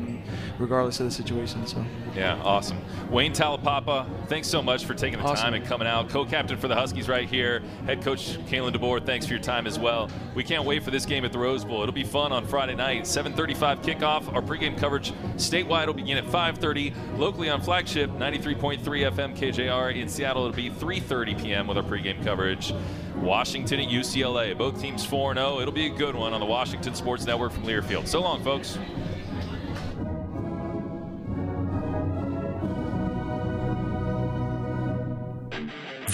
[0.58, 1.66] regardless of the situation.
[1.66, 1.84] So.
[2.14, 2.78] Yeah, awesome.
[3.10, 5.44] Wayne Taulapapa, thanks so much for taking the Awesome.
[5.44, 6.08] time and coming out.
[6.08, 7.62] Co-captain for the Huskies right here.
[7.86, 10.10] Head coach Kalen DeBoer, thanks for your time as well.
[10.34, 11.82] We can't wait for this game at the Rose Bowl.
[11.82, 13.04] It'll be fun on Friday night.
[13.06, 14.32] 7:35 kickoff.
[14.34, 16.92] Our pregame coverage statewide will begin at 5:30.
[17.16, 21.66] Locally on flagship 93.3 FM KJR in Seattle, it'll be 3:30 p.m.
[21.66, 22.72] with our pregame coverage.
[23.16, 24.56] Washington at UCLA.
[24.56, 25.60] Both teams 4-0.
[25.60, 28.06] It'll be a good one on the Washington Sports Network from Learfield.
[28.06, 28.78] So long, folks.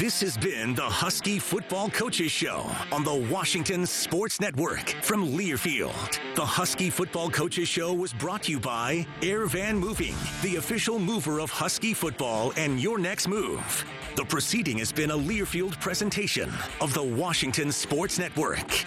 [0.03, 6.19] This has been the Husky Football Coaches Show on the Washington Sports Network from Learfield.
[6.35, 10.99] The Husky Football Coaches Show was brought to you by Air Van Moving, the official
[10.99, 13.85] mover of Husky football and your next move.
[14.17, 16.51] The proceeding has been a Learfield presentation
[16.81, 18.85] of the Washington Sports Network.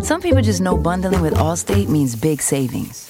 [0.00, 3.09] Some people just know bundling with Allstate means big savings.